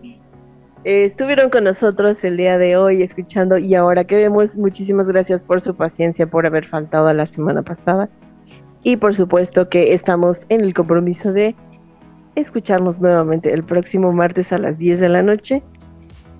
[0.84, 5.44] eh, estuvieron con nosotros el día de hoy escuchando y ahora que vemos, muchísimas gracias
[5.44, 8.10] por su paciencia, por haber faltado la semana pasada
[8.84, 11.56] y por supuesto que estamos en el compromiso de
[12.36, 15.64] escucharnos nuevamente el próximo martes a las 10 de la noche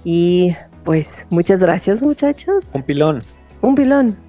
[0.04, 2.70] y pues muchas gracias muchachos.
[2.74, 3.22] Un pilón.
[3.62, 4.25] Un pilón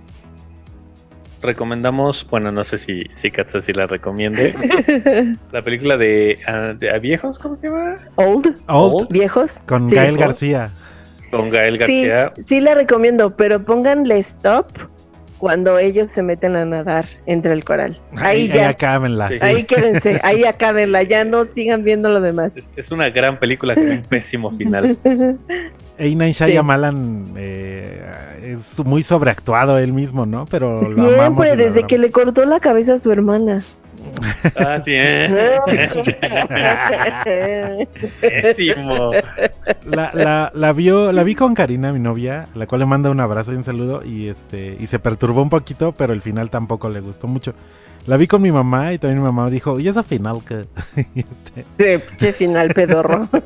[1.47, 4.55] recomendamos, bueno, no sé si, si Katza si la recomiende,
[5.53, 7.97] la película de, ah, a viejos, ¿cómo se llama?
[8.17, 8.55] Old.
[8.67, 9.09] Old.
[9.11, 9.53] Viejos.
[9.67, 10.71] Con Gael García.
[11.31, 12.33] Con Gael García.
[12.37, 14.67] Sí, sí la recomiendo, pero pónganle stop
[15.39, 17.99] cuando ellos se meten a nadar entre el coral.
[18.17, 18.55] Ahí, ya.
[18.55, 19.31] Ahí acábenla.
[19.41, 22.53] Ahí quédense, ahí acábenla, ya no sigan viendo lo demás.
[22.77, 24.97] Es, una gran película con un pésimo final.
[25.99, 30.47] Einan Shyamalan eh, es muy sobreactuado él mismo, ¿no?
[30.47, 31.47] Pero lo amamos.
[31.47, 33.63] Siempre, desde que le cortó la cabeza a su hermana.
[34.57, 35.29] Ah, sí, ¿eh?
[39.85, 43.21] la, la, la, vio, la vi con Karina, mi novia, la cual le manda un
[43.21, 46.89] abrazo y un saludo y este y se perturbó un poquito, pero el final tampoco
[46.89, 47.55] le gustó mucho.
[48.07, 50.67] La vi con mi mamá y también mi mamá dijo, ¿y esa final qué?
[51.17, 52.01] este...
[52.19, 53.29] qué final pedorro.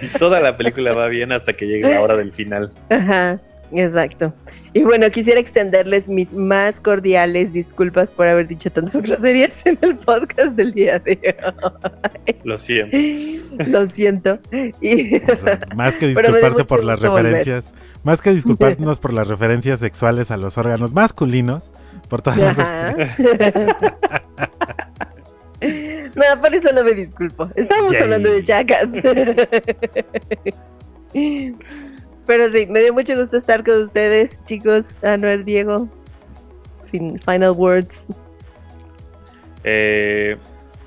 [0.00, 2.70] Y toda la película va bien hasta que llegue la hora del final.
[2.90, 3.40] Ajá.
[3.72, 4.32] Exacto.
[4.72, 9.96] Y bueno, quisiera extenderles mis más cordiales disculpas por haber dicho tantas groserías en el
[9.96, 12.34] podcast del día de hoy.
[12.44, 12.96] Lo siento.
[13.66, 14.38] Lo siento.
[14.80, 15.20] Y...
[15.74, 17.72] más que disculparse por las referencias,
[18.04, 21.72] más que disculparnos por las referencias sexuales a los órganos masculinos,
[22.08, 22.56] por todas las
[26.14, 27.50] No, por eso no me disculpo.
[27.56, 28.88] Estamos hablando de chacas.
[32.28, 34.86] Pero sí, me dio mucho gusto estar con ustedes, chicos.
[35.02, 35.88] Anuel, Diego.
[36.90, 38.04] final words.
[39.64, 40.36] Eh,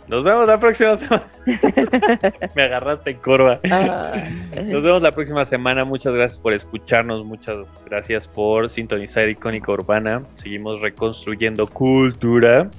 [0.07, 1.25] nos vemos la próxima semana.
[2.55, 3.59] me agarraste en curva.
[3.71, 4.23] Ah.
[4.65, 5.83] Nos vemos la próxima semana.
[5.83, 7.25] Muchas gracias por escucharnos.
[7.25, 10.21] Muchas gracias por sintonizar Icónica Urbana.
[10.35, 12.69] Seguimos reconstruyendo cultura.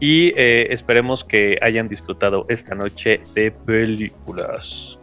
[0.00, 4.98] Y eh, esperemos que hayan disfrutado esta noche de películas.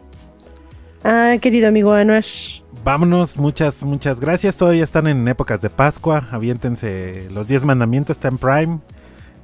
[1.02, 2.24] Ah, querido amigo Anuar.
[2.84, 4.56] Vámonos, muchas, muchas gracias.
[4.56, 6.28] Todavía están en épocas de Pascua.
[6.30, 8.78] Aviéntense los 10 mandamientos, está en Prime.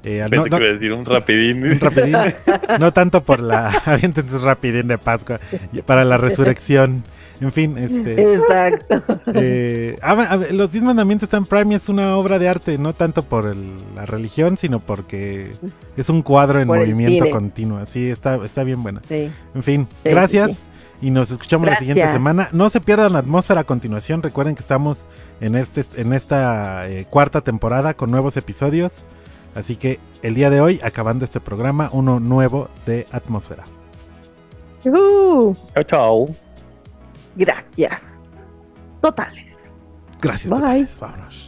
[0.04, 1.64] Eh, no, decir un rapidín.
[1.64, 2.16] Un rapidín.
[2.78, 3.68] no tanto por la.
[3.84, 5.40] Aviéntense rapidín de Pascua.
[5.84, 7.04] Para la resurrección.
[7.40, 8.34] En fin, este.
[8.34, 9.02] Exacto.
[9.34, 9.98] Eh,
[10.52, 14.06] los 10 mandamientos están en Prime es una obra de arte, no tanto por la
[14.06, 15.52] religión, sino porque
[15.96, 17.84] es un cuadro en movimiento continuo.
[17.84, 19.02] Sí, está, está bien buena.
[19.10, 20.66] En fin, gracias
[21.00, 22.48] y nos escuchamos la siguiente semana.
[22.52, 24.22] No se pierdan la atmósfera a continuación.
[24.22, 25.06] Recuerden que estamos
[25.40, 29.06] en, este, en esta eh, cuarta temporada con nuevos episodios.
[29.54, 33.64] Así que el día de hoy, acabando este programa, uno nuevo de atmósfera.
[34.84, 35.54] chao,
[35.86, 36.26] chao.
[37.34, 38.00] Gracias.
[39.00, 39.46] Totales.
[40.20, 40.98] Gracias, Totales.
[40.98, 41.46] Vámonos.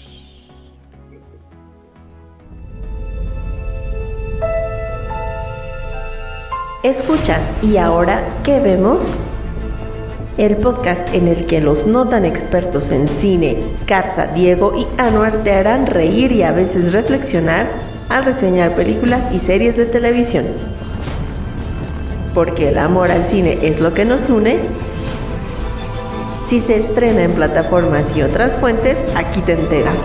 [6.85, 9.13] Escuchas y ahora, ¿qué vemos?
[10.39, 13.57] El podcast en el que los no tan expertos en cine,
[13.87, 17.67] Katza, Diego y Anuar te harán reír y a veces reflexionar
[18.09, 20.45] al reseñar películas y series de televisión.
[22.35, 24.59] Porque el amor al cine es lo que nos une.
[26.47, 29.99] Si se estrena en plataformas y otras fuentes, aquí te enteras.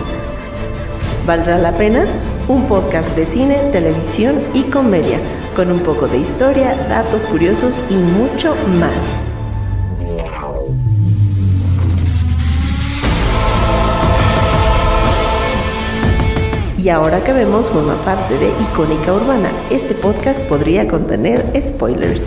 [1.28, 2.06] ¿Valdrá la pena?
[2.48, 5.18] Un podcast de cine, televisión y comedia,
[5.54, 9.23] con un poco de historia, datos curiosos y mucho más.
[16.84, 22.26] Y ahora que vemos forma parte de Icónica Urbana, este podcast podría contener spoilers.